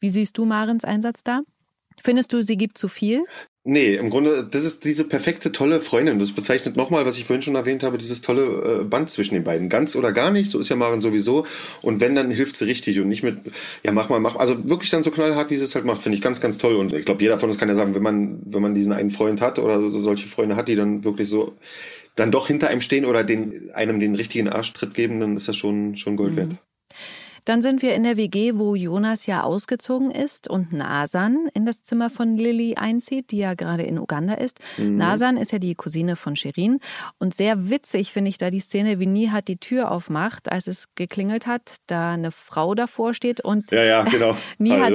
[0.00, 1.40] Wie siehst du Marens Einsatz da?
[2.02, 3.24] Findest du, sie gibt zu viel?
[3.64, 6.18] Nee, im Grunde, das ist diese perfekte, tolle Freundin.
[6.18, 9.44] Das bezeichnet nochmal, was ich vorhin schon erwähnt habe, dieses tolle äh, Band zwischen den
[9.44, 9.68] beiden.
[9.68, 11.44] Ganz oder gar nicht, so ist ja Maren sowieso.
[11.82, 13.38] Und wenn, dann hilft sie richtig und nicht mit,
[13.82, 14.36] ja, mach mal, mach.
[14.36, 16.76] Also wirklich dann so knallhart, wie sie es halt macht, finde ich ganz, ganz toll.
[16.76, 19.10] Und ich glaube, jeder von uns kann ja sagen, wenn man, wenn man diesen einen
[19.10, 21.56] Freund hat oder solche Freunde hat, die dann wirklich so
[22.18, 25.56] dann doch hinter einem stehen oder den, einem den richtigen Arschtritt geben, dann ist das
[25.56, 26.58] schon, schon Gold mhm.
[27.48, 31.82] Dann sind wir in der WG, wo Jonas ja ausgezogen ist und Nasan in das
[31.82, 34.60] Zimmer von Lilly einzieht, die ja gerade in Uganda ist.
[34.76, 34.98] Mhm.
[34.98, 36.78] Nasan ist ja die Cousine von Shirin.
[37.18, 40.94] Und sehr witzig finde ich da die Szene, wie Nihat die Tür aufmacht, als es
[40.94, 44.36] geklingelt hat, da eine Frau davor steht und ja, ja, genau.
[44.58, 44.92] Nihat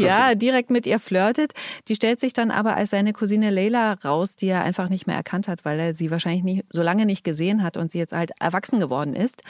[0.00, 1.52] ja, direkt mit ihr flirtet.
[1.86, 5.14] Die stellt sich dann aber als seine Cousine Leila raus, die er einfach nicht mehr
[5.14, 8.12] erkannt hat, weil er sie wahrscheinlich nicht, so lange nicht gesehen hat und sie jetzt
[8.12, 9.44] halt erwachsen geworden ist.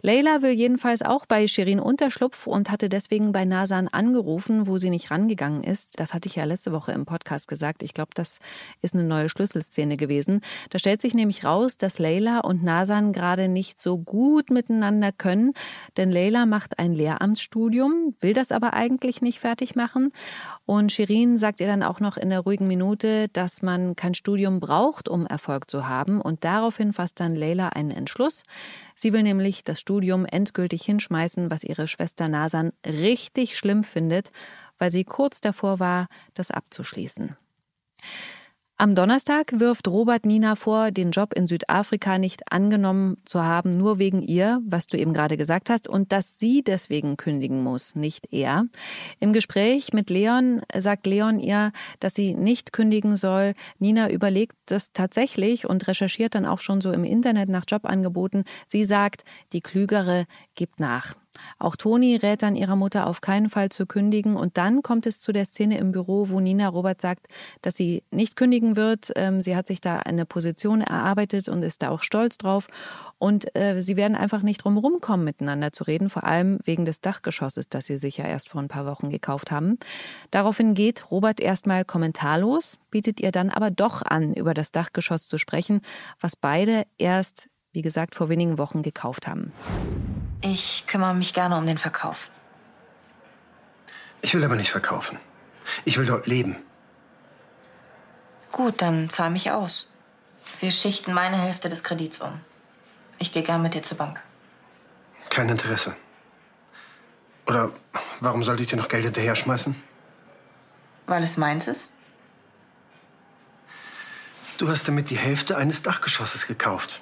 [0.00, 4.90] Leila will jedenfalls auch bei Shirin Unterschlupf und hatte deswegen bei Nasan angerufen, wo sie
[4.90, 5.98] nicht rangegangen ist.
[5.98, 7.82] Das hatte ich ja letzte Woche im Podcast gesagt.
[7.82, 8.38] Ich glaube, das
[8.80, 10.42] ist eine neue Schlüsselszene gewesen.
[10.70, 15.52] Da stellt sich nämlich raus, dass Leila und Nasan gerade nicht so gut miteinander können,
[15.96, 20.12] denn Leila macht ein Lehramtsstudium, will das aber eigentlich nicht fertig machen.
[20.64, 24.60] Und Shirin sagt ihr dann auch noch in der ruhigen Minute, dass man kein Studium
[24.60, 26.20] braucht, um Erfolg zu haben.
[26.20, 28.44] Und daraufhin fasst dann Leila einen Entschluss.
[29.00, 34.32] Sie will nämlich das Studium endgültig hinschmeißen, was ihre Schwester Nasan richtig schlimm findet,
[34.76, 37.36] weil sie kurz davor war, das abzuschließen.
[38.80, 43.98] Am Donnerstag wirft Robert Nina vor, den Job in Südafrika nicht angenommen zu haben, nur
[43.98, 48.32] wegen ihr, was du eben gerade gesagt hast, und dass sie deswegen kündigen muss, nicht
[48.32, 48.66] er.
[49.18, 53.54] Im Gespräch mit Leon sagt Leon ihr, dass sie nicht kündigen soll.
[53.80, 58.44] Nina überlegt das tatsächlich und recherchiert dann auch schon so im Internet nach Jobangeboten.
[58.68, 61.16] Sie sagt, die Klügere gibt nach.
[61.58, 64.36] Auch Toni rät dann ihrer Mutter auf keinen Fall zu kündigen.
[64.36, 67.26] Und dann kommt es zu der Szene im Büro, wo Nina Robert sagt,
[67.62, 69.12] dass sie nicht kündigen wird.
[69.16, 72.68] Ähm, sie hat sich da eine Position erarbeitet und ist da auch stolz drauf.
[73.18, 77.00] Und äh, sie werden einfach nicht drum kommen, miteinander zu reden, vor allem wegen des
[77.00, 79.78] Dachgeschosses, das sie sich ja erst vor ein paar Wochen gekauft haben.
[80.30, 85.38] Daraufhin geht Robert erstmal kommentarlos, bietet ihr dann aber doch an, über das Dachgeschoss zu
[85.38, 85.80] sprechen,
[86.20, 89.52] was beide erst, wie gesagt, vor wenigen Wochen gekauft haben.
[90.40, 92.30] Ich kümmere mich gerne um den Verkauf.
[94.20, 95.18] Ich will aber nicht verkaufen.
[95.84, 96.64] Ich will dort leben.
[98.52, 99.90] Gut, dann zahl mich aus.
[100.60, 102.40] Wir schichten meine Hälfte des Kredits um.
[103.18, 104.22] Ich gehe gern mit dir zur Bank.
[105.28, 105.94] Kein Interesse.
[107.46, 107.70] Oder
[108.20, 109.80] warum sollte ich dir noch Geld hinterher schmeißen?
[111.06, 111.90] Weil es meins ist?
[114.58, 117.00] Du hast damit die Hälfte eines Dachgeschosses gekauft.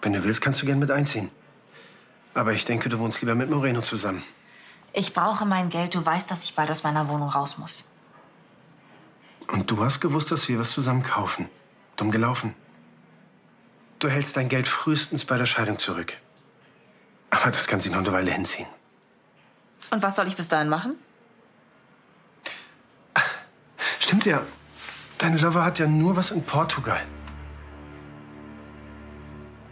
[0.00, 1.30] Wenn du willst, kannst du gern mit einziehen.
[2.34, 4.22] Aber ich denke, du wohnst lieber mit Moreno zusammen.
[4.92, 5.94] Ich brauche mein Geld.
[5.94, 7.88] Du weißt, dass ich bald aus meiner Wohnung raus muss.
[9.48, 11.48] Und du hast gewusst, dass wir was zusammen kaufen.
[11.96, 12.54] Dumm gelaufen.
[13.98, 16.16] Du hältst dein Geld frühestens bei der Scheidung zurück.
[17.30, 18.66] Aber das kann sich noch eine Weile hinziehen.
[19.90, 20.96] Und was soll ich bis dahin machen?
[24.00, 24.42] Stimmt ja.
[25.18, 27.00] Dein Lover hat ja nur was in Portugal.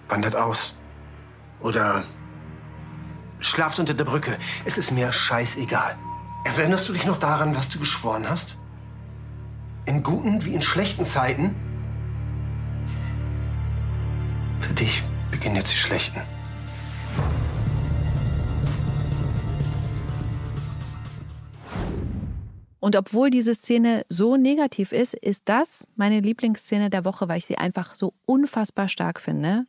[0.09, 0.75] Wandert aus.
[1.61, 2.05] Oder
[3.41, 4.37] schlaft unter der Brücke.
[4.65, 5.97] Es ist mir scheißegal.
[6.45, 8.57] Erinnerst du dich noch daran, was du geschworen hast?
[9.87, 11.55] In guten wie in schlechten Zeiten?
[14.61, 16.21] Für dich beginnen jetzt die schlechten.
[22.81, 27.45] Und obwohl diese Szene so negativ ist, ist das meine Lieblingsszene der Woche, weil ich
[27.45, 29.67] sie einfach so unfassbar stark finde.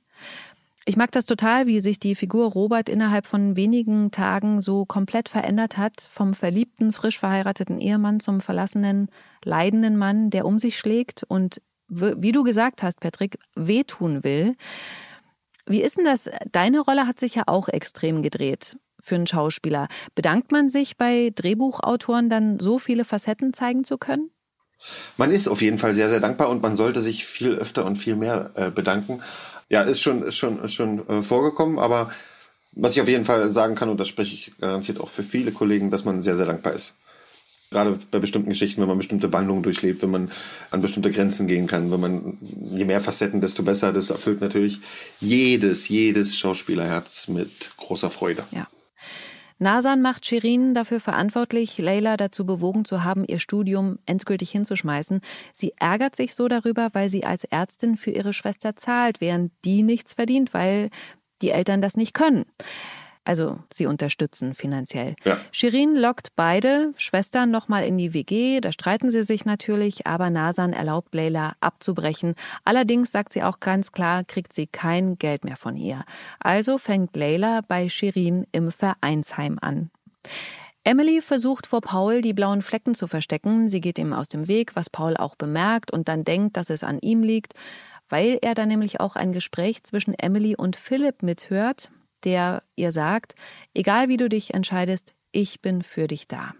[0.86, 5.30] Ich mag das total, wie sich die Figur Robert innerhalb von wenigen Tagen so komplett
[5.30, 9.10] verändert hat, vom verliebten, frisch verheirateten Ehemann zum verlassenen,
[9.46, 14.56] leidenden Mann, der um sich schlägt und, wie du gesagt hast, Patrick, wehtun will.
[15.67, 16.30] Wie ist denn das?
[16.52, 19.88] Deine Rolle hat sich ja auch extrem gedreht für einen Schauspieler.
[20.15, 24.32] Bedankt man sich bei Drehbuchautoren dann so viele Facetten zeigen zu können?
[25.17, 27.98] Man ist auf jeden Fall sehr, sehr dankbar und man sollte sich viel öfter und
[27.98, 29.22] viel mehr äh, bedanken
[29.72, 32.12] ja, ist schon, ist schon, ist schon äh, vorgekommen, aber
[32.74, 35.52] was ich auf jeden Fall sagen kann, und das spreche ich garantiert auch für viele
[35.52, 36.94] Kollegen, dass man sehr, sehr dankbar ist.
[37.70, 40.32] Gerade bei bestimmten Geschichten, wenn man bestimmte Wandlungen durchlebt, wenn man
[40.72, 43.94] an bestimmte Grenzen gehen kann, wenn man, je mehr Facetten, desto besser.
[43.94, 44.82] Das erfüllt natürlich
[45.22, 48.44] jedes, jedes Schauspielerherz mit großer Freude.
[48.52, 48.68] Ja.
[49.62, 55.21] Nasan macht Shirin dafür verantwortlich, Leila dazu bewogen zu haben, ihr Studium endgültig hinzuschmeißen.
[55.54, 59.84] Sie ärgert sich so darüber, weil sie als Ärztin für ihre Schwester zahlt, während die
[59.84, 60.89] nichts verdient, weil
[61.43, 62.45] die Eltern das nicht können.
[63.24, 65.16] Also sie unterstützen finanziell.
[65.24, 65.38] Ja.
[65.52, 68.62] Shirin lockt beide Schwestern nochmal in die WG.
[68.62, 72.34] Da streiten sie sich natürlich, aber Nasan erlaubt Leila abzubrechen.
[72.66, 76.04] Allerdings sagt sie auch ganz klar, kriegt sie kein Geld mehr von ihr.
[76.40, 79.92] Also fängt Leila bei Shirin im Vereinsheim an.
[80.84, 83.70] Emily versucht vor Paul die blauen Flecken zu verstecken.
[83.70, 86.84] Sie geht ihm aus dem Weg, was Paul auch bemerkt und dann denkt, dass es
[86.84, 87.54] an ihm liegt,
[88.10, 91.92] weil er dann nämlich auch ein Gespräch zwischen Emily und Philipp mithört.
[92.24, 93.36] Der ihr sagt,
[93.74, 96.54] egal wie du dich entscheidest, ich bin für dich da.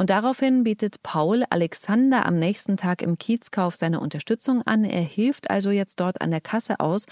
[0.00, 4.84] Und daraufhin bietet Paul Alexander am nächsten Tag im Kiezkauf seine Unterstützung an.
[4.84, 7.04] Er hilft also jetzt dort an der Kasse aus,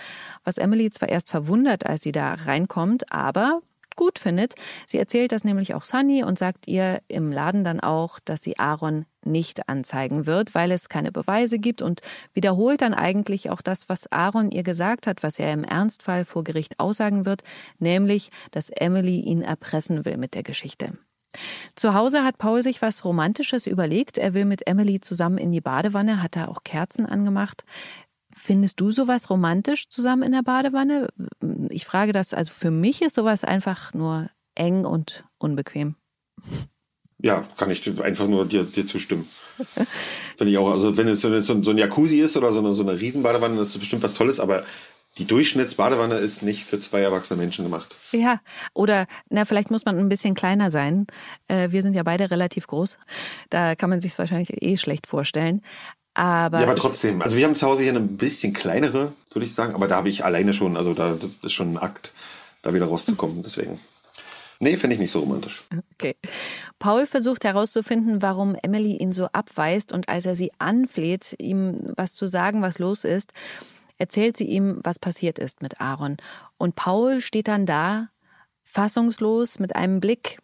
[0.43, 3.61] was Emily zwar erst verwundert, als sie da reinkommt, aber
[3.95, 4.55] gut findet.
[4.87, 8.59] Sie erzählt das nämlich auch Sunny und sagt ihr im Laden dann auch, dass sie
[8.59, 12.01] Aaron nicht anzeigen wird, weil es keine Beweise gibt und
[12.35, 16.45] wiederholt dann eigentlich auch das, was Aaron ihr gesagt hat, was er im Ernstfall vor
[16.45, 17.43] Gericht aussagen wird,
[17.79, 20.99] nämlich, dass Emily ihn erpressen will mit der Geschichte.
[21.77, 24.19] Zu Hause hat Paul sich was Romantisches überlegt.
[24.19, 27.65] Er will mit Emily zusammen in die Badewanne, hat da auch Kerzen angemacht.
[28.35, 31.09] Findest du sowas romantisch zusammen in der Badewanne?
[31.71, 35.97] Ich frage das, also für mich ist sowas einfach nur eng und unbequem.
[37.21, 39.29] Ja, kann ich einfach nur dir, dir zustimmen.
[40.37, 40.71] Finde ich auch.
[40.71, 43.57] Also wenn es, wenn es so, ein Jacuzzi ist oder so eine, so eine Riesenbadewanne,
[43.57, 44.65] das ist bestimmt was Tolles, aber
[45.17, 47.97] die Durchschnittsbadewanne ist nicht für zwei erwachsene Menschen gemacht.
[48.13, 48.41] Ja,
[48.73, 51.09] oder na, vielleicht muss man ein bisschen kleiner sein.
[51.49, 52.99] Äh, wir sind ja beide relativ groß.
[53.51, 55.63] Da kann man sich es wahrscheinlich eh schlecht vorstellen.
[56.15, 57.23] Aber, ja, aber trotzdem.
[57.23, 59.75] Also wir haben zu Hause hier eine bisschen kleinere, würde ich sagen.
[59.75, 62.13] Aber da habe ich alleine schon, also da das ist schon ein Akt,
[62.63, 63.43] da wieder rauszukommen.
[63.43, 63.79] Deswegen.
[64.61, 65.63] Nee, finde ich nicht so romantisch.
[65.95, 66.17] Okay.
[66.79, 72.15] Paul versucht herauszufinden, warum Emily ihn so abweist und als er sie anfleht, ihm was
[72.15, 73.33] zu sagen, was los ist,
[73.99, 76.17] erzählt sie ihm, was passiert ist mit Aaron.
[76.57, 78.09] Und Paul steht dann da,
[78.65, 80.39] fassungslos, mit einem Blick,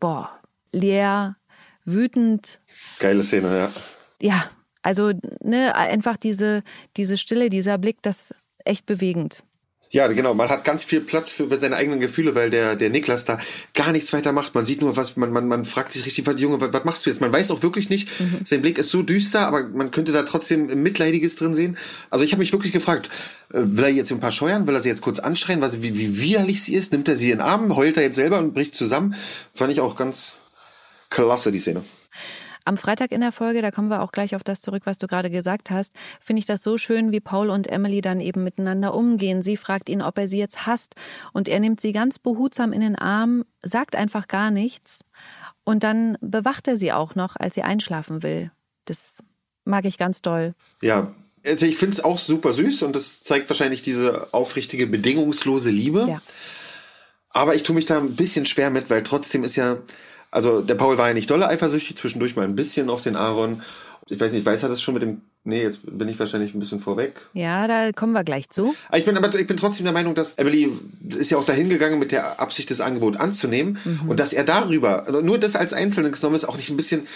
[0.00, 0.30] boah,
[0.72, 1.36] leer,
[1.84, 2.60] wütend.
[2.98, 3.70] Geile Szene, ja.
[4.20, 4.50] Ja,
[4.82, 5.12] also
[5.42, 6.62] ne, einfach diese,
[6.96, 9.44] diese Stille, dieser Blick, das echt bewegend.
[9.94, 10.34] Ja, genau.
[10.34, 13.38] Man hat ganz viel Platz für, seine eigenen Gefühle, weil der, der Niklas da
[13.74, 14.52] gar nichts weiter macht.
[14.52, 17.06] Man sieht nur, was, man, man, man fragt sich richtig, was, Junge, was, was machst
[17.06, 17.20] du jetzt?
[17.20, 18.08] Man weiß auch wirklich nicht.
[18.18, 18.40] Mhm.
[18.42, 21.78] Sein Blick ist so düster, aber man könnte da trotzdem Mitleidiges drin sehen.
[22.10, 23.08] Also ich habe mich wirklich gefragt,
[23.52, 24.66] äh, will er jetzt ein paar scheuern?
[24.66, 25.60] Will er sie jetzt kurz anschreien?
[25.60, 26.90] Was, wie, wie widerlich sie ist?
[26.90, 27.76] Nimmt er sie in den Arm?
[27.76, 29.14] Heult er jetzt selber und bricht zusammen?
[29.54, 30.32] Fand ich auch ganz
[31.08, 31.84] klasse, die Szene.
[32.66, 35.06] Am Freitag in der Folge, da kommen wir auch gleich auf das zurück, was du
[35.06, 38.94] gerade gesagt hast, finde ich das so schön, wie Paul und Emily dann eben miteinander
[38.94, 39.42] umgehen.
[39.42, 40.94] Sie fragt ihn, ob er sie jetzt hasst
[41.32, 45.04] und er nimmt sie ganz behutsam in den Arm, sagt einfach gar nichts
[45.64, 48.50] und dann bewacht er sie auch noch, als sie einschlafen will.
[48.86, 49.18] Das
[49.64, 50.54] mag ich ganz doll.
[50.80, 51.12] Ja,
[51.44, 56.06] also ich finde es auch super süß und das zeigt wahrscheinlich diese aufrichtige, bedingungslose Liebe.
[56.08, 56.22] Ja.
[57.30, 59.76] Aber ich tue mich da ein bisschen schwer mit, weil trotzdem ist ja,
[60.34, 63.62] also der Paul war ja nicht dolle eifersüchtig, zwischendurch mal ein bisschen auf den Aaron.
[64.08, 65.22] Ich weiß nicht, weiß er das schon mit dem.
[65.44, 67.20] Nee, jetzt bin ich wahrscheinlich ein bisschen vorweg.
[67.34, 68.74] Ja, da kommen wir gleich zu.
[68.92, 70.72] Ich bin aber ich bin trotzdem der Meinung, dass Emily
[71.08, 73.78] ist ja auch dahin gegangen mit der Absicht, das Angebot anzunehmen.
[73.84, 74.08] Mhm.
[74.08, 77.06] Und dass er darüber, also nur das als Einzelnes genommen ist, auch nicht ein bisschen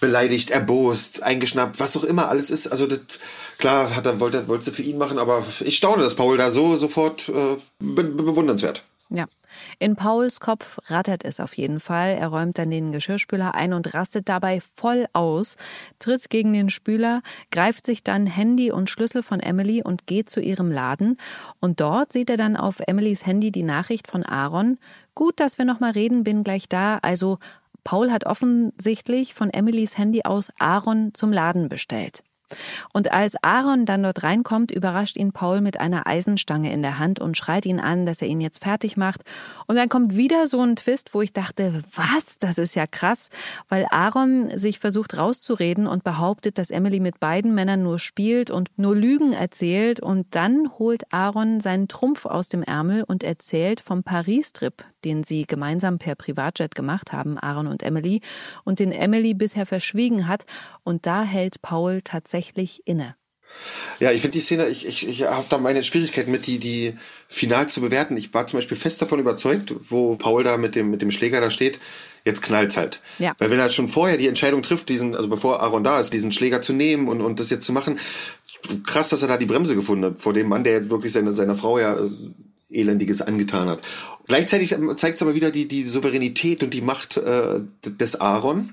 [0.00, 2.68] beleidigt, erbost, eingeschnappt, was auch immer alles ist.
[2.68, 3.00] Also das,
[3.58, 6.76] klar, hat er wollte wollte für ihn machen, aber ich staune, dass Paul da so
[6.76, 8.82] sofort äh, be bewundernswert.
[9.10, 9.26] Ja.
[9.82, 12.10] In Pauls Kopf rattert es auf jeden Fall.
[12.10, 15.56] Er räumt dann den Geschirrspüler ein und rastet dabei voll aus,
[15.98, 20.40] tritt gegen den Spüler, greift sich dann Handy und Schlüssel von Emily und geht zu
[20.40, 21.18] ihrem Laden.
[21.58, 24.78] Und dort sieht er dann auf Emilys Handy die Nachricht von Aaron.
[25.16, 26.98] Gut, dass wir noch mal reden, bin gleich da.
[27.02, 27.40] Also
[27.82, 32.22] Paul hat offensichtlich von Emilys Handy aus Aaron zum Laden bestellt.
[32.92, 37.20] Und als Aaron dann dort reinkommt, überrascht ihn Paul mit einer Eisenstange in der Hand
[37.20, 39.22] und schreit ihn an, dass er ihn jetzt fertig macht.
[39.66, 42.38] Und dann kommt wieder so ein Twist, wo ich dachte, was?
[42.38, 43.28] Das ist ja krass,
[43.68, 48.68] weil Aaron sich versucht rauszureden und behauptet, dass Emily mit beiden Männern nur spielt und
[48.78, 50.00] nur Lügen erzählt.
[50.00, 55.46] Und dann holt Aaron seinen Trumpf aus dem Ärmel und erzählt vom Paris-Trip, den sie
[55.46, 58.20] gemeinsam per Privatjet gemacht haben, Aaron und Emily,
[58.64, 60.46] und den Emily bisher verschwiegen hat.
[60.84, 63.16] Und da hält Paul tatsächlich inne.
[64.00, 66.94] Ja, ich finde die Szene, ich, ich, ich habe da meine Schwierigkeiten mit, die, die
[67.28, 68.16] final zu bewerten.
[68.16, 71.40] Ich war zum Beispiel fest davon überzeugt, wo Paul da mit dem, mit dem Schläger
[71.40, 71.78] da steht,
[72.24, 73.00] jetzt knallt's halt.
[73.18, 73.34] Ja.
[73.38, 76.32] Weil wenn er schon vorher die Entscheidung trifft, diesen, also bevor Aaron da ist, diesen
[76.32, 77.98] Schläger zu nehmen und, und das jetzt zu machen,
[78.86, 81.36] krass, dass er da die Bremse gefunden hat, vor dem Mann, der jetzt wirklich seine,
[81.36, 81.96] seiner Frau ja
[82.74, 83.80] Elendiges angetan hat.
[84.26, 88.70] Gleichzeitig zeigt es aber wieder die, die Souveränität und die Macht äh, des Aaron,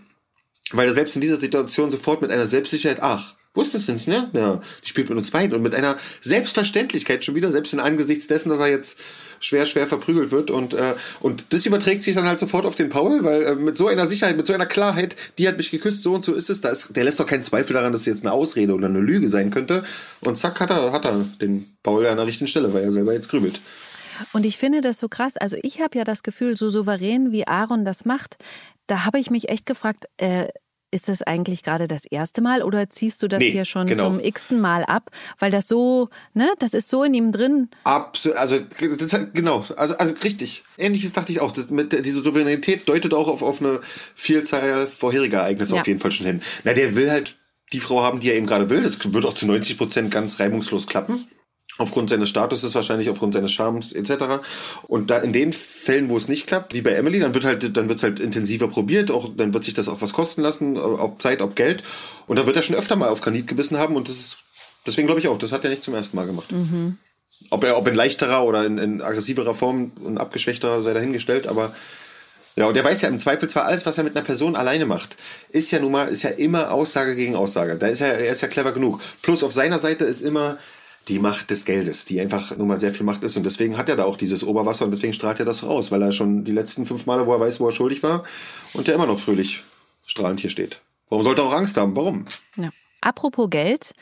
[0.72, 4.30] weil er selbst in dieser Situation sofort mit einer Selbstsicherheit, ach, wusstest du nicht, ne?
[4.34, 8.28] Ja, die spielt mit uns beiden und mit einer Selbstverständlichkeit schon wieder, selbst in Angesichts
[8.28, 9.00] dessen, dass er jetzt
[9.40, 12.90] schwer, schwer verprügelt wird und äh, und das überträgt sich dann halt sofort auf den
[12.90, 16.04] Paul, weil äh, mit so einer Sicherheit, mit so einer Klarheit, die hat mich geküsst,
[16.04, 18.08] so und so ist es, da ist, der lässt doch keinen Zweifel daran, dass es
[18.08, 19.84] jetzt eine Ausrede oder eine Lüge sein könnte
[20.22, 23.14] und zack hat er, hat er den Paul an der richtigen Stelle, weil er selber
[23.14, 23.60] jetzt grübelt.
[24.34, 25.38] Und ich finde das so krass.
[25.38, 28.38] Also ich habe ja das Gefühl, so souverän wie Aaron das macht,
[28.88, 30.47] da habe ich mich echt gefragt, äh,
[30.91, 34.05] ist das eigentlich gerade das erste Mal oder ziehst du das Nee, hier schon genau.
[34.10, 35.12] zum x-ten Mal ab?
[35.38, 37.69] Weil das so, ne, das ist so in ihm drin.
[37.84, 38.60] Absolut, also
[38.97, 40.63] das, genau, also, also richtig.
[40.79, 41.51] Ähnliches dachte ich auch.
[41.51, 43.79] Das, mit, diese Souveränität deutet auch auf, auf eine
[44.15, 45.82] Vielzahl vorheriger Ereignisse Ja.
[45.82, 46.41] auf jeden Fall schon hin.
[46.63, 47.38] Na, der will halt
[47.71, 48.82] die Frau haben, die er eben gerade will.
[48.82, 51.27] Das wird auch zu 90 Prozent ganz reibungslos klappen.
[51.80, 54.42] Aufgrund seines Statuses wahrscheinlich, aufgrund seines Charmes etc.
[54.88, 57.76] Und da in den Fällen, wo es nicht klappt, wie bei Emily, dann wird halt,
[57.76, 61.22] dann wird's halt intensiver probiert, auch, dann wird sich das auch was kosten lassen, ob
[61.22, 61.82] Zeit, ob Geld.
[62.28, 64.38] Und dann wird er schon öfter mal auf Granit gebissen haben und das ist,
[64.86, 66.52] deswegen glaube ich auch, das hat er nicht zum ersten Mal gemacht.
[67.50, 71.74] Ob er, ob in leichterer oder in, in aggressiverer Form und abgeschwächterer sei dahingestellt, aber
[72.60, 75.15] ja, und der weiß ja im Zweifelsfall alles, was er mit einer Person alleine macht,
[75.50, 77.78] ist ja nun mal, ist ja immer Aussage gegen Aussage.
[77.78, 79.00] Da ist er, er ist ja clever genug.
[79.22, 80.58] Plus auf seiner Seite ist immer
[81.10, 83.36] die Macht des Geldes, die einfach nun mal sehr viel Macht ist.
[83.36, 86.02] Und deswegen hat er da auch dieses Oberwasser und deswegen strahlt er das raus, weil
[86.02, 88.24] er schon die letzten fünf Male, wo er weiß, wo er schuldig war,
[88.74, 89.63] und der immer noch fröhlich
[90.06, 90.82] strahlend hier steht.
[91.10, 91.95] Warum sollte er auch Angst haben?
[91.95, 92.26] Warum?
[92.56, 92.69] Ja.
[93.02, 93.93] Apropos Geld,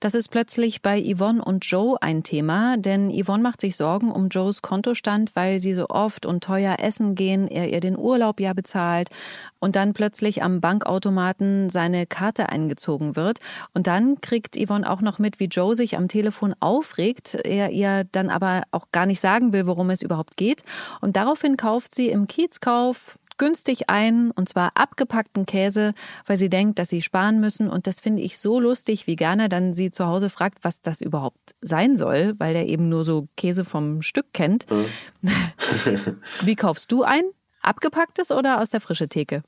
[0.00, 4.28] das ist plötzlich bei Yvonne und Joe ein Thema, denn Yvonne macht sich Sorgen um
[4.28, 8.52] Joes Kontostand, weil sie so oft und teuer essen gehen, er ihr den Urlaub ja
[8.52, 9.10] bezahlt
[9.58, 13.38] und dann plötzlich am Bankautomaten seine Karte eingezogen wird.
[13.74, 18.04] Und dann kriegt Yvonne auch noch mit, wie Joe sich am Telefon aufregt, er ihr
[18.12, 20.62] dann aber auch gar nicht sagen will, worum es überhaupt geht.
[21.00, 25.94] Und daraufhin kauft sie im Kiezkauf günstig ein, und zwar abgepackten Käse,
[26.26, 27.68] weil sie denkt, dass sie sparen müssen.
[27.68, 31.00] Und das finde ich so lustig, wie Gerner dann sie zu Hause fragt, was das
[31.00, 34.66] überhaupt sein soll, weil er eben nur so Käse vom Stück kennt.
[36.42, 37.24] wie kaufst du ein?
[37.62, 39.42] Abgepacktes oder aus der frischen Theke?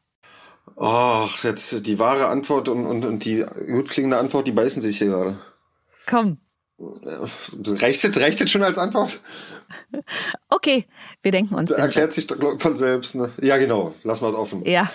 [0.76, 4.98] Ach, jetzt die wahre Antwort und, und, und die gut klingende Antwort, die beißen sich
[4.98, 5.36] hier gerade.
[6.06, 6.38] Komm.
[6.78, 9.20] Das, reicht das schon als Antwort?
[10.48, 10.86] Okay,
[11.22, 11.70] wir denken uns.
[11.72, 12.26] Erklärt sich
[12.58, 13.16] von selbst.
[13.16, 13.30] Ne?
[13.42, 13.94] Ja, genau.
[14.04, 14.64] Lass mal offen.
[14.64, 14.90] Ja,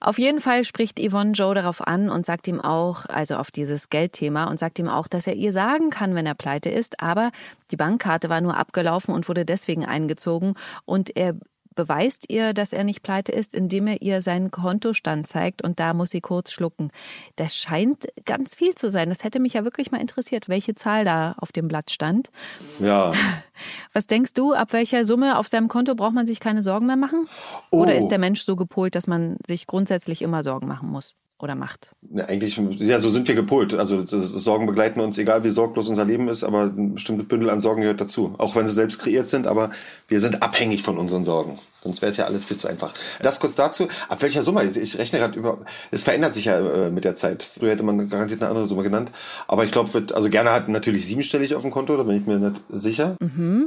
[0.00, 3.90] auf jeden Fall spricht Yvonne Joe darauf an und sagt ihm auch, also auf dieses
[3.90, 7.30] Geldthema, und sagt ihm auch, dass er ihr sagen kann, wenn er pleite ist, aber
[7.70, 11.34] die Bankkarte war nur abgelaufen und wurde deswegen eingezogen und er
[11.74, 15.94] beweist ihr, dass er nicht pleite ist, indem er ihr seinen Kontostand zeigt und da
[15.94, 16.90] muss sie kurz schlucken.
[17.36, 19.08] Das scheint ganz viel zu sein.
[19.08, 22.30] Das hätte mich ja wirklich mal interessiert, welche Zahl da auf dem Blatt stand.
[22.78, 23.12] Ja.
[23.92, 26.96] Was denkst du, ab welcher Summe auf seinem Konto braucht man sich keine Sorgen mehr
[26.96, 27.28] machen?
[27.70, 27.98] Oder Oh.
[27.98, 31.94] ist der Mensch so gepolt, dass man sich grundsätzlich immer Sorgen machen muss oder macht?
[32.12, 33.74] Ja, eigentlich, ja, so sind wir gepolt.
[33.74, 37.60] Also Sorgen begleiten uns, egal wie sorglos unser Leben ist, aber ein bestimmtes Bündel an
[37.60, 38.34] Sorgen gehört dazu.
[38.38, 39.70] Auch wenn sie selbst kreiert sind, aber
[40.08, 41.58] wir sind abhängig von unseren Sorgen.
[41.82, 42.94] Sonst wäre es ja alles viel zu einfach.
[43.20, 44.64] Das kurz dazu, ab welcher Summe?
[44.64, 45.58] Ich rechne gerade über,
[45.90, 47.42] es verändert sich ja äh, mit der Zeit.
[47.42, 49.10] Früher hätte man garantiert eine andere Summe genannt.
[49.46, 52.38] Aber ich glaube, also gerne hat natürlich siebenstellig auf dem Konto, da bin ich mir
[52.38, 53.16] nicht sicher.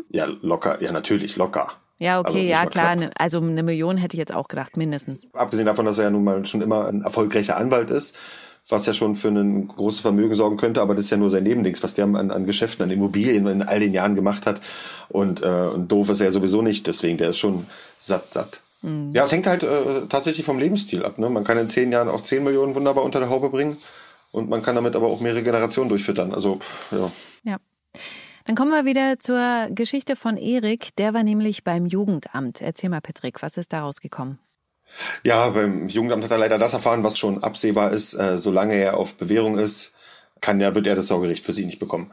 [0.09, 1.71] Ja, locker, ja natürlich, locker.
[1.99, 2.95] Ja, okay, Also ja klar.
[2.95, 2.99] knapp.
[3.09, 5.27] ne- Also eine Million hätte ich jetzt auch gedacht, mindestens.
[5.33, 8.15] Abgesehen davon, dass er ja nun mal schon immer ein erfolgreicher Anwalt ist,
[8.69, 11.43] was ja schon für ein großes Vermögen sorgen könnte, aber das ist ja nur sein
[11.43, 14.59] Nebendings, was der an, an Geschäften, an Immobilien in all den Jahren gemacht hat.
[15.09, 17.65] Und, äh, und doof ist er ja sowieso nicht, deswegen, der ist schon
[17.97, 18.61] satt, satt.
[19.13, 21.17] Ja, es hängt halt äh, tatsächlich vom Lebensstil ab.
[21.17, 21.29] Ne?
[21.29, 23.75] Man kann in zehn Jahren auch zehn Millionen wunderbar unter der Haube bringen
[24.31, 26.31] und man kann damit aber auch mehrere Generationen durchfüttern.
[26.33, 26.59] Also,
[26.91, 27.11] ja.
[27.43, 27.57] Ja.
[28.47, 30.95] Dann kommen wir wieder zur Geschichte von Erik.
[30.95, 32.61] Der war nämlich beim Jugendamt.
[32.61, 34.39] Erzähl mal, Patrick, was ist daraus gekommen?
[35.25, 38.13] Ja, beim Jugendamt hat er leider das erfahren, was schon absehbar ist.
[38.13, 39.91] Äh, solange er auf Bewährung ist,
[40.41, 42.11] kann ja, wird er das Sorgerecht für sie nicht bekommen.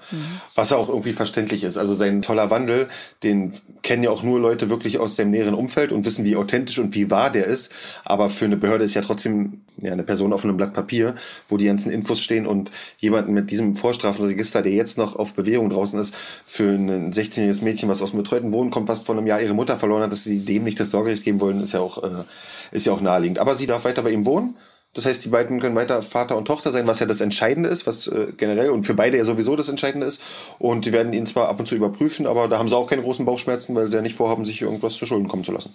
[0.54, 1.78] Was ja auch irgendwie verständlich ist.
[1.78, 2.88] Also sein toller Wandel,
[3.22, 6.78] den kennen ja auch nur Leute wirklich aus seinem näheren Umfeld und wissen, wie authentisch
[6.78, 7.72] und wie wahr der ist.
[8.04, 11.14] Aber für eine Behörde ist ja trotzdem ja, eine Person auf einem Blatt Papier,
[11.48, 15.70] wo die ganzen Infos stehen und jemanden mit diesem Vorstrafenregister, der jetzt noch auf Bewährung
[15.70, 19.26] draußen ist, für ein 16-jähriges Mädchen, was aus dem betreuten Wohnen kommt, was vor einem
[19.26, 21.80] Jahr ihre Mutter verloren hat, dass sie dem nicht das Sorgerecht geben wollen, ist ja
[21.80, 22.24] auch, äh,
[22.72, 23.38] ist ja auch naheliegend.
[23.38, 24.54] Aber sie darf weiter bei ihm wohnen.
[24.94, 27.87] Das heißt, die beiden können weiter Vater und Tochter sein, was ja das Entscheidende ist,
[27.87, 30.22] was äh, generell und für beide ja sowieso das Entscheidende ist.
[30.59, 33.02] Und die werden ihn zwar ab und zu überprüfen, aber da haben sie auch keine
[33.02, 35.74] großen Bauchschmerzen, weil sie ja nicht vorhaben, sich irgendwas zu Schulden kommen zu lassen.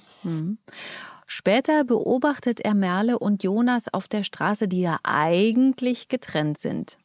[1.27, 6.97] Später beobachtet er Merle und Jonas auf der Straße, die ja eigentlich getrennt sind.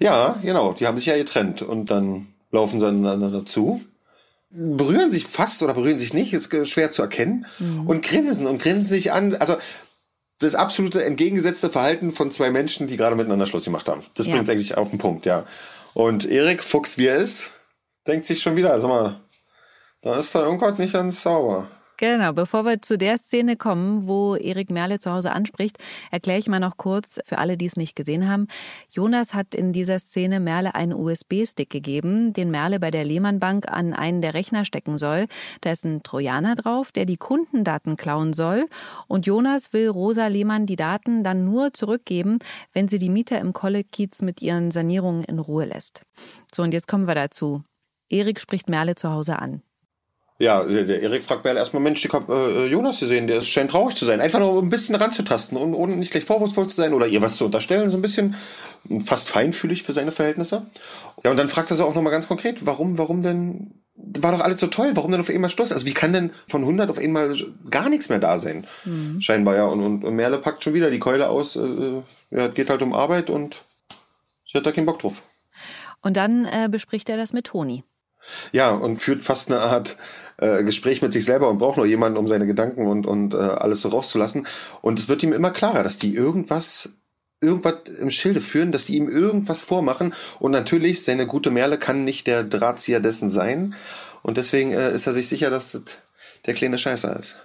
[0.00, 3.80] Ja, genau, die haben sich ja getrennt und dann laufen sie aneinander zu,
[4.50, 7.46] berühren sich fast oder berühren sich nicht, ist schwer zu erkennen,
[7.86, 9.36] und grinsen und grinsen sich an.
[9.36, 9.56] Also
[10.40, 14.04] das absolute entgegengesetzte Verhalten von zwei Menschen, die gerade miteinander Schluss gemacht haben.
[14.14, 14.32] Das Ja.
[14.32, 15.44] bringt es eigentlich auf den Punkt, ja.
[15.94, 17.50] Und Erik, Fuchs wie er ist,
[18.06, 19.20] denkt sich schon wieder, sag mal,
[20.02, 21.66] da ist da irgendwas nicht ganz sauber.
[22.00, 25.78] Genau, bevor wir zu der Szene kommen, wo Erik Merle zu Hause anspricht,
[26.12, 28.46] erkläre ich mal noch kurz für alle, die es nicht gesehen haben.
[28.88, 33.68] Jonas hat in dieser Szene Merle einen USB-Stick gegeben, den Merle bei der Lehmann Bank
[33.68, 35.26] an einen der Rechner stecken soll.
[35.60, 38.66] Da ist ein Trojaner drauf, der die Kundendaten klauen soll.
[39.08, 42.38] Und Jonas will Rosa Lehmann die Daten dann nur zurückgeben,
[42.72, 46.02] wenn sie die Mieter im Kollekiez mit ihren Sanierungen in Ruhe lässt.
[46.54, 47.64] So, und jetzt kommen wir dazu.
[48.08, 49.62] Erik spricht Merle zu Hause an.
[50.40, 53.96] Ja, der, Erik fragt mir erstmal, Mensch, ich hab äh, Jonas gesehen, der scheint traurig
[53.96, 54.20] zu sein.
[54.20, 57.36] Einfach nur ein bisschen ranzutasten und ohne nicht gleich vorwurfsvoll zu sein oder ihr was
[57.36, 58.36] zu unterstellen, so ein bisschen
[59.04, 60.64] fast feinfühlig für seine Verhältnisse.
[61.24, 64.40] Ja, und dann fragt er sie auch nochmal ganz konkret, warum, warum denn, war doch
[64.40, 65.72] alles so toll, warum denn auf einmal Schluss?
[65.72, 67.34] Also wie kann denn von 100 auf einmal
[67.68, 68.64] gar nichts mehr da sein?
[68.84, 69.20] Mhm.
[69.20, 69.64] Scheinbar, ja.
[69.64, 73.28] Und, und Merle packt schon wieder die Keule aus, äh, ja, geht halt um Arbeit
[73.28, 73.60] und
[74.46, 75.20] sie hat da keinen Bock drauf.
[76.00, 77.82] Und dann äh, bespricht er das mit Toni.
[78.52, 79.96] Ja, und führt fast eine Art
[80.38, 83.38] äh, Gespräch mit sich selber und braucht nur jemanden, um seine Gedanken und, und äh,
[83.38, 84.46] alles so rauszulassen.
[84.80, 86.90] Und es wird ihm immer klarer, dass die irgendwas
[87.40, 90.12] irgendwas im Schilde führen, dass die ihm irgendwas vormachen.
[90.40, 93.74] Und natürlich, seine gute Merle kann nicht der Drahtzieher dessen sein.
[94.22, 95.98] Und deswegen äh, ist er sich sicher, dass das
[96.46, 97.38] der kleine Scheißer ist.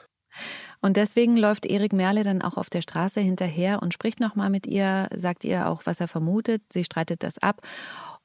[0.82, 4.68] Und deswegen läuft Erik Merle dann auch auf der Straße hinterher und spricht nochmal mit
[4.68, 6.62] ihr, sagt ihr auch, was er vermutet.
[6.72, 7.62] Sie streitet das ab.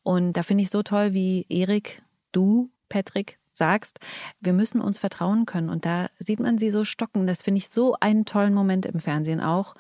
[0.03, 2.03] Und da finde ich so toll, wie Erik
[2.33, 3.99] du, Patrick, sagst,
[4.41, 5.69] wir müssen uns vertrauen können.
[5.69, 7.27] Und da sieht man sie so stocken.
[7.27, 9.75] Das finde ich so einen tollen Moment im Fernsehen auch.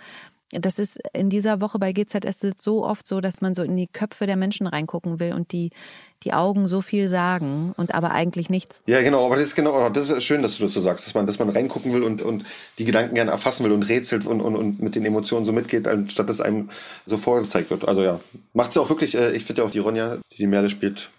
[0.50, 3.86] Das ist in dieser Woche bei GZS so oft so, dass man so in die
[3.86, 5.70] Köpfe der Menschen reingucken will und die,
[6.22, 8.80] die Augen so viel sagen und aber eigentlich nichts.
[8.86, 11.12] Ja, genau, aber das ist genau, das ist schön, dass du das so sagst, dass
[11.12, 12.44] man, dass man reingucken will und, und
[12.78, 15.86] die Gedanken gerne erfassen will und rätselt und, und, und mit den Emotionen so mitgeht,
[15.86, 16.70] anstatt dass einem
[17.04, 17.86] so vorgezeigt wird.
[17.86, 18.18] Also ja,
[18.54, 21.10] macht sie auch wirklich, äh, ich finde ja auch die Ronja, die die Merle spielt,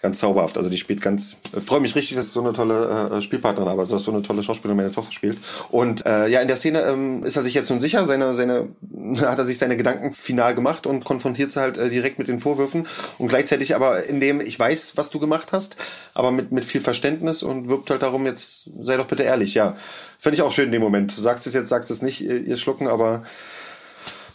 [0.00, 0.56] ganz zauberhaft.
[0.56, 3.80] Also die spielt ganz, äh, freue mich richtig, dass so eine tolle äh, Spielpartnerin habe,
[3.80, 5.38] also dass so eine tolle Schauspielerin meine Tochter spielt.
[5.70, 8.68] Und äh, ja, in der Szene ähm, ist er sich jetzt nun sicher, seine, seine,
[9.22, 12.38] hat er sich seine Gedanken final gemacht und konfrontiert sie halt äh, direkt mit den
[12.38, 12.86] Vorwürfen
[13.18, 15.76] und gleichzeitig aber in dem, ich weiß, was du gemacht hast,
[16.14, 19.76] aber mit, mit viel Verständnis und wirbt halt darum, jetzt sei doch bitte ehrlich, ja.
[20.20, 21.12] Fände ich auch schön in dem Moment.
[21.12, 23.22] Sagst es jetzt, sagst es nicht, ihr, ihr Schlucken, aber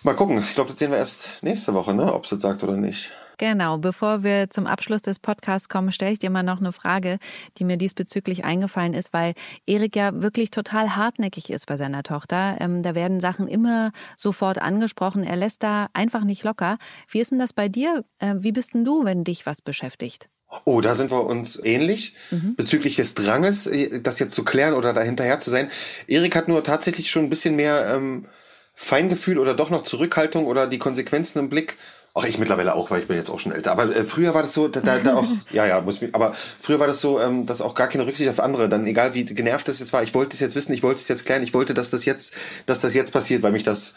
[0.04, 0.40] mal gucken.
[0.40, 3.12] Ich glaube, das sehen wir erst nächste Woche, ne, ob es das sagt oder nicht.
[3.38, 7.18] Genau, bevor wir zum Abschluss des Podcasts kommen, stelle ich dir mal noch eine Frage,
[7.58, 9.34] die mir diesbezüglich eingefallen ist, weil
[9.66, 12.58] Erik ja wirklich total hartnäckig ist bei seiner Tochter.
[12.60, 15.24] Ähm, da werden Sachen immer sofort angesprochen.
[15.24, 16.78] Er lässt da einfach nicht locker.
[17.10, 18.04] Wie ist denn das bei dir?
[18.20, 20.30] Äh, wie bist denn du, wenn dich was beschäftigt?
[20.66, 22.56] Oh, da sind wir uns ähnlich mhm.
[22.56, 25.70] bezüglich des Dranges, äh, das jetzt zu klären oder dahinterher zu sein.
[26.08, 28.26] Erik hat nur tatsächlich schon ein bisschen mehr ähm,
[28.74, 31.78] Feingefühl oder doch noch Zurückhaltung oder die Konsequenzen im Blick
[32.16, 33.72] Ach, ich mittlerweile auch, weil ich bin jetzt auch schon älter.
[33.72, 36.36] Aber äh, früher war das so, da, da, da auch, ja, ja, muss mich, aber
[36.60, 39.26] früher war das so, ähm, dass auch gar keine Rücksicht auf andere, dann egal wie
[39.26, 41.56] genervt das jetzt war, ich wollte es jetzt wissen, ich wollte es jetzt klären, ich
[41.56, 42.36] wollte, dass das jetzt,
[42.68, 43.96] dass das jetzt passiert, weil mich das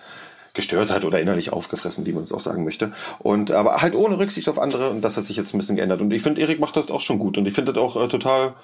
[0.54, 2.90] gestört hat oder innerlich aufgefressen, wie man es auch sagen möchte.
[3.18, 6.00] Und aber halt ohne Rücksicht auf andere und das hat sich jetzt ein bisschen geändert.
[6.00, 8.08] Und ich finde, Erik macht das auch schon gut und ich finde das auch äh,
[8.08, 8.54] total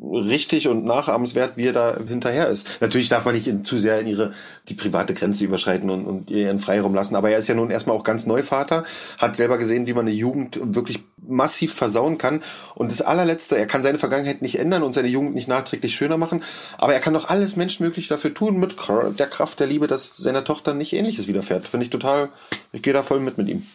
[0.00, 2.80] richtig und nachahmenswert, wie er da hinterher ist.
[2.80, 4.32] Natürlich darf man nicht in, zu sehr in ihre
[4.68, 7.16] die private Grenze überschreiten und, und ihr ihren Freiraum lassen.
[7.16, 8.84] Aber er ist ja nun erstmal auch ganz Neuvater,
[9.18, 12.42] hat selber gesehen, wie man eine Jugend wirklich massiv versauen kann.
[12.74, 16.16] Und das allerletzte, er kann seine Vergangenheit nicht ändern und seine Jugend nicht nachträglich schöner
[16.16, 16.42] machen,
[16.78, 18.76] aber er kann doch alles Menschmögliche dafür tun mit
[19.18, 21.66] der Kraft der Liebe, dass seiner Tochter nicht Ähnliches widerfährt.
[21.66, 22.28] Finde ich total,
[22.72, 23.66] ich gehe da voll mit mit ihm.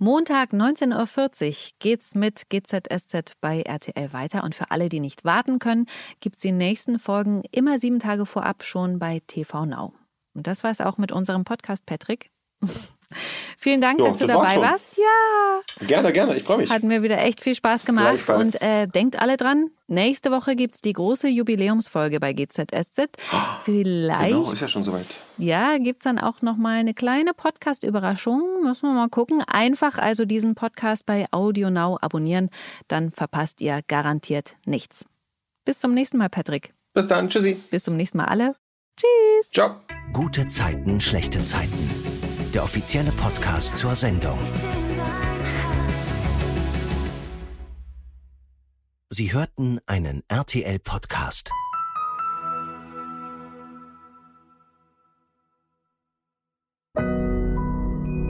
[0.00, 5.58] Montag 19.40 Uhr geht's mit GZSZ bei RTL weiter und für alle, die nicht warten
[5.58, 5.86] können,
[6.20, 9.92] gibt's die nächsten Folgen immer sieben Tage vorab schon bei TV Now.
[10.34, 12.30] Und das war's auch mit unserem Podcast, Patrick.
[13.60, 14.96] Vielen Dank, jo, dass du das dabei warst.
[14.98, 15.86] Ja.
[15.86, 16.36] Gerne, gerne.
[16.36, 16.70] Ich freue mich.
[16.70, 18.28] Hat mir wieder echt viel Spaß gemacht.
[18.28, 23.08] Und äh, denkt alle dran, nächste Woche gibt es die große Jubiläumsfolge bei GZSZ.
[23.64, 24.28] Vielleicht.
[24.28, 25.06] Genau, ist ja schon soweit.
[25.38, 28.62] Ja, gibt es dann auch nochmal eine kleine Podcast-Überraschung.
[28.62, 29.42] Müssen wir mal gucken.
[29.42, 32.50] Einfach also diesen Podcast bei Audio Now abonnieren.
[32.88, 35.06] Dann verpasst ihr garantiert nichts.
[35.64, 36.72] Bis zum nächsten Mal, Patrick.
[36.94, 37.28] Bis dann.
[37.28, 37.54] Tschüssi.
[37.70, 38.54] Bis zum nächsten Mal alle.
[38.96, 39.50] Tschüss.
[39.50, 39.76] Ciao.
[40.12, 42.07] Gute Zeiten, schlechte Zeiten.
[42.54, 44.38] Der offizielle Podcast zur Sendung.
[49.10, 51.50] Sie hörten einen RTL-Podcast.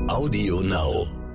[0.08, 1.27] Audio Now.